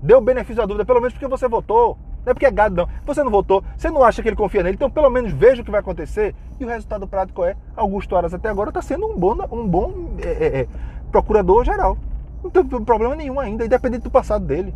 Deu 0.00 0.18
o 0.18 0.22
benefício 0.22 0.56
da 0.56 0.66
dúvida, 0.66 0.84
pelo 0.84 1.00
menos 1.00 1.14
porque 1.14 1.26
você 1.26 1.48
votou. 1.48 1.98
Não 2.24 2.30
é 2.30 2.34
porque 2.34 2.46
é 2.46 2.50
gado, 2.50 2.76
não. 2.76 2.88
Você 3.06 3.24
não 3.24 3.30
votou, 3.30 3.64
você 3.76 3.90
não 3.90 4.04
acha 4.04 4.22
que 4.22 4.28
ele 4.28 4.36
confia 4.36 4.62
nele, 4.62 4.74
então 4.74 4.90
pelo 4.90 5.10
menos 5.10 5.32
veja 5.32 5.62
o 5.62 5.64
que 5.64 5.70
vai 5.70 5.80
acontecer. 5.80 6.34
E 6.60 6.64
o 6.64 6.68
resultado 6.68 7.08
prático 7.08 7.42
é: 7.44 7.56
Augusto 7.74 8.14
Aras 8.14 8.34
até 8.34 8.48
agora 8.48 8.70
está 8.70 8.82
sendo 8.82 9.06
um 9.06 9.18
bom, 9.18 9.36
um 9.50 9.66
bom 9.66 10.10
é, 10.22 10.28
é, 10.28 10.60
é 10.60 10.68
procurador-geral. 11.10 11.96
Não 12.42 12.50
tem 12.50 12.64
problema 12.64 13.16
nenhum 13.16 13.38
ainda, 13.40 13.64
independente 13.64 14.04
do 14.04 14.10
passado 14.10 14.44
dele. 14.44 14.74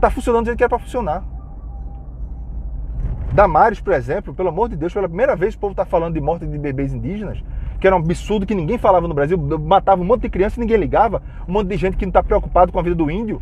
Tá 0.00 0.10
funcionando 0.10 0.44
do 0.44 0.46
jeito 0.46 0.58
que 0.58 0.64
era 0.64 0.68
para 0.68 0.78
funcionar. 0.78 1.24
Damares, 3.32 3.80
por 3.80 3.92
exemplo, 3.92 4.32
pelo 4.34 4.48
amor 4.48 4.68
de 4.68 4.76
Deus, 4.76 4.92
pela 4.92 5.08
primeira 5.08 5.36
vez 5.36 5.54
o 5.54 5.58
povo 5.58 5.72
está 5.72 5.84
falando 5.84 6.14
de 6.14 6.20
morte 6.20 6.46
de 6.46 6.58
bebês 6.58 6.92
indígenas, 6.94 7.42
que 7.80 7.86
era 7.86 7.94
um 7.94 7.98
absurdo 7.98 8.46
que 8.46 8.54
ninguém 8.54 8.78
falava 8.78 9.06
no 9.06 9.14
Brasil, 9.14 9.36
matava 9.38 10.00
um 10.00 10.04
monte 10.04 10.22
de 10.22 10.30
criança 10.30 10.58
e 10.58 10.60
ninguém 10.60 10.76
ligava, 10.76 11.22
um 11.46 11.52
monte 11.52 11.68
de 11.68 11.76
gente 11.76 11.96
que 11.96 12.06
não 12.06 12.10
está 12.10 12.22
preocupado 12.22 12.72
com 12.72 12.78
a 12.78 12.82
vida 12.82 12.96
do 12.96 13.10
índio, 13.10 13.40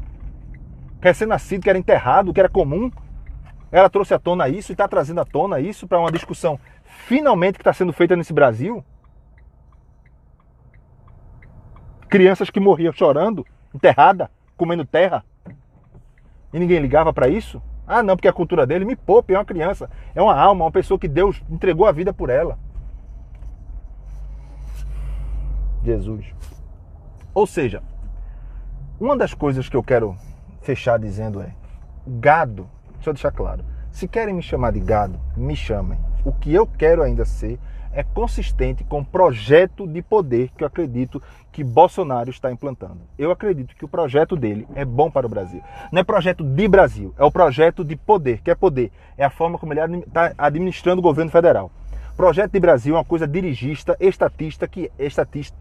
recém-nascido, 1.01 1.63
que 1.63 1.71
era 1.71 1.79
enterrado, 1.79 2.33
que 2.33 2.41
era 2.41 2.49
comum. 2.49 2.91
Ela 3.71 3.89
trouxe 3.89 4.15
à 4.15 4.19
tona 4.19 4.49
isso 4.49 4.73
e 4.73 4.75
está 4.75 4.89
trazendo 4.89 5.21
à 5.21 5.25
tona 5.25 5.61
isso 5.61 5.87
para 5.87 5.99
uma 5.99 6.11
discussão 6.11 6.59
finalmente 7.07 7.55
que 7.55 7.63
está 7.63 7.73
sendo 7.73 7.93
feita 7.93 8.17
nesse 8.17 8.33
Brasil. 8.33 8.85
Crianças 12.09 12.51
que 12.51 12.61
morriam 12.61 12.93
chorando, 12.93 13.47
enterrada, 13.75 14.31
comendo 14.57 14.85
terra. 14.85 15.25
E 16.53 16.59
ninguém 16.59 16.79
ligava 16.79 17.13
para 17.13 17.29
isso? 17.29 17.61
Ah, 17.87 18.03
não, 18.03 18.17
porque 18.17 18.29
a 18.29 18.33
cultura 18.33 18.67
dele 18.67 18.85
me 18.85 18.97
poupe, 18.97 19.35
é 19.35 19.39
uma 19.39 19.45
criança, 19.45 19.89
é 20.15 20.21
uma 20.21 20.35
alma, 20.35 20.65
uma 20.65 20.73
pessoa 20.73 20.99
que 20.99 21.07
Deus 21.07 21.41
entregou 21.49 21.87
a 21.87 21.93
vida 21.93 22.13
por 22.13 22.31
ela. 22.31 22.59
Jesus. 25.85 26.27
Ou 27.33 27.47
seja, 27.47 27.83
uma 28.99 29.17
das 29.17 29.35
coisas 29.35 29.69
que 29.69 29.77
eu 29.77 29.83
quero 29.83 30.17
fechar 30.63 30.99
dizendo 30.99 31.41
é: 31.41 31.55
gado, 32.07 32.69
deixa 32.95 33.11
eu 33.11 33.15
deixar 33.15 33.31
claro, 33.31 33.65
se 33.91 34.09
querem 34.09 34.35
me 34.35 34.43
chamar 34.43 34.73
de 34.73 34.81
gado, 34.81 35.21
me 35.37 35.55
chamem. 35.55 35.99
O 36.25 36.33
que 36.33 36.53
eu 36.53 36.67
quero 36.67 37.03
ainda 37.03 37.25
ser 37.25 37.59
é 37.97 38.05
consistente 38.05 38.85
com 38.85 39.01
o 39.01 39.05
projeto 39.05 39.87
de 39.87 40.03
poder 40.03 40.51
que 40.55 40.63
eu 40.63 40.67
acredito 40.67 41.21
que 41.51 41.65
Bolsonaro 41.65 42.29
está 42.29 42.53
implantando. 42.53 42.99
Eu 43.19 43.31
acredito 43.31 43.75
que 43.75 43.87
o 43.87 43.89
projeto 43.89 44.37
dele 44.37 44.69
é 44.75 44.85
bom 44.85 45.11
para 45.11 45.27
o 45.27 45.31
Brasil. 45.31 45.63
Não 45.91 46.01
é 46.01 46.05
projeto 46.05 46.45
de 46.45 46.69
Brasil, 46.69 47.15
é 47.19 47.25
o 47.25 47.31
projeto 47.33 47.83
de 47.83 47.97
poder. 47.97 48.43
Que 48.43 48.51
é 48.51 48.55
poder? 48.55 48.93
É 49.17 49.25
a 49.25 49.31
forma 49.31 49.59
como 49.59 49.73
ele 49.73 49.81
está 50.01 50.35
administrando 50.37 50.99
o 50.99 51.03
governo 51.03 51.31
federal. 51.31 51.71
Projeto 52.15 52.53
de 52.53 52.61
Brasil 52.61 52.95
é 52.95 52.99
uma 52.99 53.05
coisa 53.05 53.27
dirigista, 53.27 53.97
estatista, 53.99 54.69
que 54.69 54.93
estatista 54.99 55.57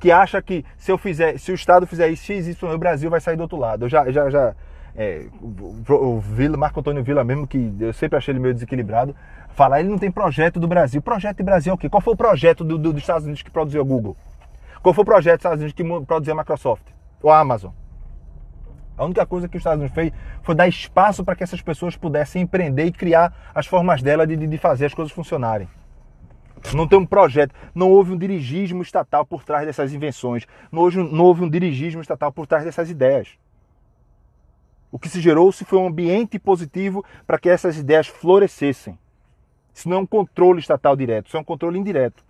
que 0.00 0.10
acha 0.10 0.42
que 0.42 0.64
se 0.76 0.90
eu 0.90 0.98
fizer, 0.98 1.38
se 1.38 1.52
o 1.52 1.54
Estado 1.54 1.86
fizer 1.86 2.08
isso, 2.08 2.24
X, 2.24 2.48
Y, 2.48 2.74
o 2.74 2.78
Brasil 2.78 3.08
vai 3.08 3.20
sair 3.20 3.36
do 3.36 3.42
outro 3.42 3.56
lado. 3.56 3.84
Eu 3.84 3.88
já, 3.88 4.10
já, 4.10 4.28
já 4.28 4.54
é, 4.96 5.26
o, 5.40 6.20
Vila, 6.20 6.56
Marco 6.56 6.80
Antônio 6.80 7.02
Vila 7.02 7.24
mesmo, 7.24 7.46
que 7.46 7.74
eu 7.80 7.92
sempre 7.92 8.16
achei 8.16 8.32
ele 8.32 8.38
meio 8.38 8.54
desequilibrado, 8.54 9.14
falar 9.54 9.80
ele 9.80 9.88
não 9.88 9.98
tem 9.98 10.10
projeto 10.10 10.60
do 10.60 10.68
Brasil. 10.68 11.02
Projeto 11.02 11.38
de 11.38 11.42
Brasil 11.42 11.72
é 11.72 11.74
o 11.74 11.78
quê? 11.78 11.88
Qual 11.88 12.00
foi 12.00 12.14
o 12.14 12.16
projeto 12.16 12.62
do, 12.62 12.78
do, 12.78 12.92
dos 12.92 13.02
Estados 13.02 13.24
Unidos 13.24 13.42
que 13.42 13.50
produziu 13.50 13.82
o 13.82 13.84
Google? 13.84 14.16
Qual 14.82 14.94
foi 14.94 15.02
o 15.02 15.04
projeto 15.04 15.36
dos 15.36 15.40
Estados 15.40 15.60
Unidos 15.60 15.74
que 15.74 16.06
produziu 16.06 16.34
a 16.34 16.36
Microsoft? 16.36 16.84
Ou 17.22 17.30
a 17.30 17.38
Amazon? 17.38 17.72
A 18.96 19.04
única 19.04 19.26
coisa 19.26 19.48
que 19.48 19.56
os 19.56 19.60
Estados 19.60 19.80
Unidos 19.80 19.94
fez 19.94 20.12
foi 20.42 20.54
dar 20.54 20.68
espaço 20.68 21.24
para 21.24 21.34
que 21.34 21.42
essas 21.42 21.60
pessoas 21.60 21.96
pudessem 21.96 22.42
empreender 22.42 22.84
e 22.84 22.92
criar 22.92 23.50
as 23.52 23.66
formas 23.66 24.00
dela 24.00 24.26
de, 24.26 24.36
de 24.36 24.58
fazer 24.58 24.86
as 24.86 24.94
coisas 24.94 25.12
funcionarem. 25.12 25.68
Não 26.72 26.86
tem 26.86 26.98
um 26.98 27.04
projeto, 27.04 27.54
não 27.74 27.90
houve 27.90 28.12
um 28.12 28.16
dirigismo 28.16 28.80
estatal 28.80 29.26
por 29.26 29.44
trás 29.44 29.66
dessas 29.66 29.92
invenções, 29.92 30.46
não 30.70 30.82
houve, 30.82 30.96
não 30.96 31.24
houve 31.24 31.44
um 31.44 31.50
dirigismo 31.50 32.00
estatal 32.00 32.32
por 32.32 32.46
trás 32.46 32.64
dessas 32.64 32.88
ideias. 32.88 33.36
O 34.94 34.98
que 35.00 35.08
se 35.08 35.20
gerou-se 35.20 35.64
foi 35.64 35.76
um 35.80 35.88
ambiente 35.88 36.38
positivo 36.38 37.04
para 37.26 37.36
que 37.36 37.48
essas 37.48 37.76
ideias 37.76 38.06
florescessem. 38.06 38.96
Isso 39.74 39.88
não 39.88 39.96
é 39.96 40.00
um 40.00 40.06
controle 40.06 40.60
estatal 40.60 40.94
direto, 40.94 41.26
isso 41.26 41.36
é 41.36 41.40
um 41.40 41.44
controle 41.44 41.76
indireto. 41.76 42.22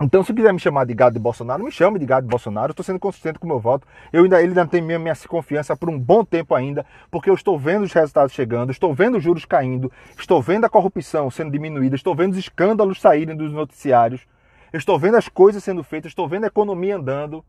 Então, 0.00 0.22
se 0.22 0.32
quiser 0.32 0.52
me 0.52 0.60
chamar 0.60 0.86
de 0.86 0.94
gado 0.94 1.14
de 1.14 1.18
Bolsonaro, 1.18 1.64
me 1.64 1.72
chame 1.72 1.98
de 1.98 2.06
gado 2.06 2.28
de 2.28 2.30
Bolsonaro. 2.30 2.70
Estou 2.70 2.84
sendo 2.84 3.00
consistente 3.00 3.40
com 3.40 3.46
o 3.46 3.48
meu 3.48 3.58
voto. 3.58 3.88
Eu 4.12 4.22
ainda, 4.22 4.40
ele 4.40 4.50
ainda 4.50 4.68
tem 4.68 4.80
minha, 4.80 5.00
minha 5.00 5.16
confiança 5.26 5.76
por 5.76 5.90
um 5.90 5.98
bom 5.98 6.24
tempo 6.24 6.54
ainda, 6.54 6.86
porque 7.10 7.28
eu 7.28 7.34
estou 7.34 7.58
vendo 7.58 7.82
os 7.82 7.92
resultados 7.92 8.32
chegando, 8.32 8.70
estou 8.70 8.94
vendo 8.94 9.18
os 9.18 9.24
juros 9.24 9.44
caindo, 9.44 9.90
estou 10.16 10.40
vendo 10.40 10.64
a 10.64 10.68
corrupção 10.68 11.28
sendo 11.28 11.50
diminuída, 11.50 11.96
estou 11.96 12.14
vendo 12.14 12.34
os 12.34 12.38
escândalos 12.38 13.00
saírem 13.00 13.36
dos 13.36 13.52
noticiários, 13.52 14.24
estou 14.72 14.96
vendo 14.96 15.16
as 15.16 15.28
coisas 15.28 15.64
sendo 15.64 15.82
feitas, 15.82 16.12
estou 16.12 16.28
vendo 16.28 16.44
a 16.44 16.46
economia 16.46 16.94
andando. 16.94 17.44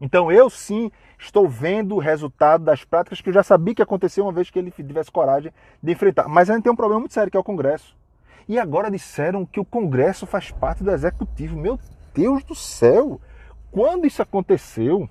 Então, 0.00 0.30
eu 0.30 0.50
sim 0.50 0.90
estou 1.18 1.48
vendo 1.48 1.94
o 1.94 1.98
resultado 1.98 2.64
das 2.64 2.84
práticas 2.84 3.20
que 3.20 3.28
eu 3.28 3.34
já 3.34 3.42
sabia 3.42 3.74
que 3.74 3.80
ia 3.80 3.84
acontecer 3.84 4.20
uma 4.20 4.32
vez 4.32 4.50
que 4.50 4.58
ele 4.58 4.70
tivesse 4.70 5.10
coragem 5.10 5.52
de 5.82 5.92
enfrentar. 5.92 6.28
Mas 6.28 6.50
ainda 6.50 6.62
tem 6.62 6.72
um 6.72 6.76
problema 6.76 7.00
muito 7.00 7.14
sério, 7.14 7.30
que 7.30 7.36
é 7.36 7.40
o 7.40 7.44
Congresso. 7.44 7.96
E 8.48 8.58
agora 8.58 8.90
disseram 8.90 9.46
que 9.46 9.58
o 9.60 9.64
Congresso 9.64 10.26
faz 10.26 10.50
parte 10.50 10.84
do 10.84 10.90
Executivo. 10.90 11.56
Meu 11.56 11.78
Deus 12.12 12.44
do 12.44 12.54
céu! 12.54 13.20
Quando 13.70 14.06
isso 14.06 14.22
aconteceu? 14.22 15.08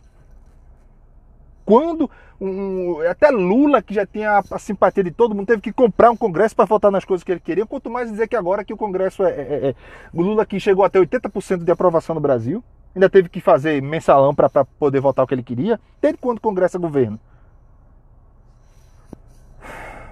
Quando 1.65 2.09
um, 2.39 2.99
até 3.09 3.29
Lula, 3.29 3.81
que 3.81 3.93
já 3.93 4.05
tinha 4.05 4.31
a, 4.31 4.43
a, 4.51 4.59
simpatia 4.59 5.03
de 5.03 5.11
todo 5.11 5.33
mundo, 5.33 5.47
teve 5.47 5.61
que 5.61 5.71
comprar 5.71 6.11
um 6.11 6.17
Congresso 6.17 6.55
para 6.55 6.65
votar 6.65 6.91
nas 6.91 7.05
coisas 7.05 7.23
que 7.23 7.31
ele 7.31 7.39
queria, 7.39 7.65
quanto 7.65 7.89
mais 7.89 8.09
dizer 8.09 8.27
que 8.27 8.35
agora 8.35 8.63
que 8.63 8.73
o 8.73 8.77
Congresso 8.77 9.23
é. 9.23 9.31
é, 9.31 9.41
é, 9.41 9.69
é 9.69 9.75
Lula 10.13 10.45
que 10.45 10.59
chegou 10.59 10.83
até 10.83 10.99
80% 10.99 11.63
de 11.63 11.71
aprovação 11.71 12.15
no 12.15 12.21
Brasil, 12.21 12.63
ainda 12.95 13.09
teve 13.09 13.29
que 13.29 13.39
fazer 13.39 13.81
mensalão 13.81 14.35
para 14.35 14.49
poder 14.65 14.99
votar 14.99 15.23
o 15.23 15.27
que 15.27 15.33
ele 15.33 15.43
queria. 15.43 15.79
Desde 16.01 16.19
quando 16.19 16.37
o 16.37 16.41
Congresso 16.41 16.77
é 16.77 16.79
governo? 16.79 17.19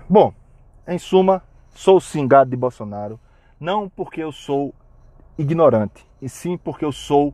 Bom, 0.09 0.33
em 0.87 0.97
suma, 0.97 1.43
Sou 1.73 1.99
sim 1.99 2.27
gado 2.27 2.49
de 2.49 2.57
Bolsonaro, 2.57 3.19
não 3.59 3.89
porque 3.89 4.21
eu 4.21 4.31
sou 4.31 4.73
ignorante, 5.37 6.05
e 6.21 6.27
sim 6.27 6.57
porque 6.57 6.85
eu 6.85 6.91
sou 6.91 7.33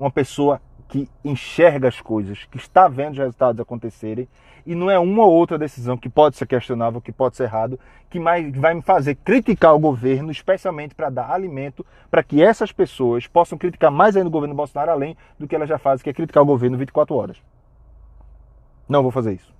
uma 0.00 0.10
pessoa 0.10 0.60
que 0.88 1.08
enxerga 1.24 1.88
as 1.88 2.00
coisas, 2.00 2.44
que 2.50 2.56
está 2.56 2.88
vendo 2.88 3.12
os 3.12 3.18
resultados 3.18 3.60
acontecerem, 3.60 4.26
e 4.66 4.74
não 4.74 4.90
é 4.90 4.98
uma 4.98 5.24
ou 5.24 5.32
outra 5.32 5.58
decisão 5.58 5.96
que 5.96 6.08
pode 6.08 6.36
ser 6.36 6.46
questionável, 6.46 7.00
que 7.00 7.12
pode 7.12 7.36
ser 7.36 7.44
errado, 7.44 7.78
que 8.10 8.18
vai 8.18 8.74
me 8.74 8.82
fazer 8.82 9.14
criticar 9.14 9.74
o 9.74 9.78
governo, 9.78 10.30
especialmente 10.30 10.94
para 10.94 11.10
dar 11.10 11.30
alimento 11.30 11.84
para 12.10 12.22
que 12.22 12.42
essas 12.42 12.72
pessoas 12.72 13.26
possam 13.26 13.56
criticar 13.56 13.90
mais 13.90 14.16
ainda 14.16 14.28
o 14.28 14.32
governo 14.32 14.54
Bolsonaro, 14.54 14.90
além 14.90 15.16
do 15.38 15.46
que 15.46 15.54
elas 15.54 15.68
já 15.68 15.78
fazem, 15.78 16.04
que 16.04 16.10
é 16.10 16.12
criticar 16.12 16.42
o 16.42 16.46
governo 16.46 16.76
24 16.76 17.14
horas. 17.14 17.36
Não 18.88 19.02
vou 19.02 19.10
fazer 19.10 19.34
isso. 19.34 19.54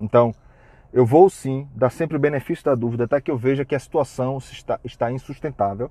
Então, 0.00 0.34
eu 0.92 1.06
vou 1.06 1.30
sim 1.30 1.66
dar 1.74 1.90
sempre 1.90 2.16
o 2.16 2.20
benefício 2.20 2.64
da 2.64 2.74
dúvida 2.74 3.04
até 3.04 3.20
que 3.20 3.30
eu 3.30 3.36
veja 3.36 3.64
que 3.64 3.74
a 3.74 3.78
situação 3.78 4.38
está, 4.38 4.78
está 4.84 5.10
insustentável 5.10 5.90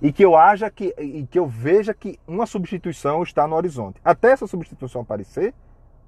e 0.00 0.12
que 0.12 0.24
eu 0.24 0.36
haja 0.36 0.70
que 0.70 0.94
e 0.98 1.26
que 1.26 1.38
eu 1.38 1.46
veja 1.46 1.92
que 1.92 2.18
uma 2.26 2.46
substituição 2.46 3.22
está 3.22 3.46
no 3.46 3.56
horizonte. 3.56 4.00
Até 4.04 4.30
essa 4.30 4.46
substituição 4.46 5.02
aparecer, 5.02 5.54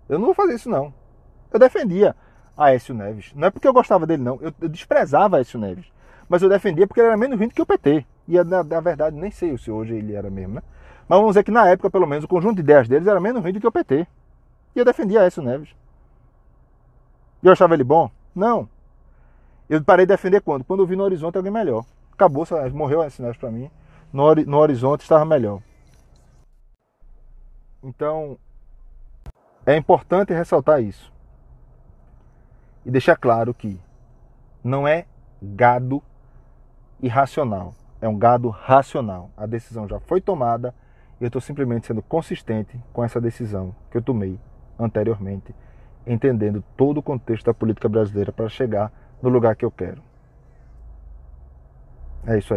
eu 0.08 0.18
não 0.18 0.26
vou 0.26 0.34
fazer 0.34 0.54
isso 0.54 0.70
não. 0.70 0.92
Eu 1.52 1.58
defendia 1.58 2.14
Aécio 2.56 2.94
Neves. 2.94 3.32
Não 3.34 3.48
é 3.48 3.50
porque 3.50 3.68
eu 3.68 3.72
gostava 3.72 4.06
dele 4.06 4.22
não, 4.22 4.38
eu, 4.40 4.52
eu 4.60 4.68
desprezava 4.68 5.36
Aécio 5.36 5.58
Neves, 5.58 5.86
mas 6.28 6.42
eu 6.42 6.48
defendia 6.48 6.86
porque 6.86 7.00
ele 7.00 7.08
era 7.08 7.16
menos 7.16 7.38
ruim 7.38 7.48
do 7.48 7.54
que 7.54 7.62
o 7.62 7.66
PT. 7.66 8.06
E 8.26 8.42
na, 8.42 8.64
na 8.64 8.80
verdade 8.80 9.16
nem 9.16 9.30
sei 9.30 9.56
se 9.58 9.70
hoje 9.70 9.94
ele 9.94 10.14
era 10.14 10.30
mesmo, 10.30 10.54
né? 10.54 10.62
Mas 11.08 11.18
vamos 11.18 11.32
dizer 11.32 11.44
que 11.44 11.50
na 11.50 11.68
época, 11.68 11.90
pelo 11.90 12.06
menos, 12.06 12.24
o 12.24 12.28
conjunto 12.28 12.56
de 12.56 12.60
ideias 12.62 12.88
deles 12.88 13.06
era 13.06 13.20
menos 13.20 13.42
ruim 13.42 13.52
do 13.52 13.60
que 13.60 13.66
o 13.66 13.72
PT. 13.72 14.06
E 14.74 14.78
eu 14.78 14.84
defendia 14.84 15.20
Aécio 15.20 15.42
Neves. 15.42 15.68
E 17.42 17.46
eu 17.46 17.52
achava 17.52 17.74
ele 17.74 17.84
bom? 17.84 18.10
Não. 18.34 18.68
Eu 19.68 19.82
parei 19.84 20.06
de 20.06 20.12
defender 20.12 20.40
quando? 20.40 20.64
Quando 20.64 20.80
eu 20.80 20.86
vi 20.86 20.96
no 20.96 21.04
horizonte 21.04 21.36
alguém 21.36 21.52
melhor. 21.52 21.84
Acabou, 22.14 22.46
morreu 22.72 23.02
a 23.02 23.10
sinais 23.10 23.36
para 23.36 23.50
mim. 23.50 23.70
No, 24.12 24.34
no 24.34 24.58
horizonte 24.58 25.02
estava 25.02 25.24
melhor. 25.24 25.60
Então, 27.82 28.38
é 29.66 29.76
importante 29.76 30.32
ressaltar 30.32 30.80
isso. 30.80 31.12
E 32.86 32.90
deixar 32.90 33.16
claro 33.16 33.52
que 33.52 33.80
não 34.62 34.86
é 34.86 35.06
gado 35.42 36.02
irracional, 37.02 37.74
é 38.00 38.08
um 38.08 38.16
gado 38.16 38.48
racional. 38.48 39.30
A 39.36 39.46
decisão 39.46 39.88
já 39.88 39.98
foi 39.98 40.20
tomada 40.20 40.74
e 41.20 41.24
eu 41.24 41.26
estou 41.26 41.42
simplesmente 41.42 41.86
sendo 41.86 42.02
consistente 42.02 42.80
com 42.92 43.02
essa 43.02 43.20
decisão 43.20 43.74
que 43.90 43.96
eu 43.96 44.02
tomei 44.02 44.38
anteriormente 44.78 45.54
entendendo 46.06 46.62
todo 46.76 46.98
o 46.98 47.02
contexto 47.02 47.46
da 47.46 47.54
política 47.54 47.88
brasileira 47.88 48.32
para 48.32 48.48
chegar 48.48 48.92
no 49.22 49.28
lugar 49.28 49.56
que 49.56 49.64
eu 49.64 49.70
quero. 49.70 50.02
É 52.26 52.38
isso 52.38 52.48
aí. 52.48 52.52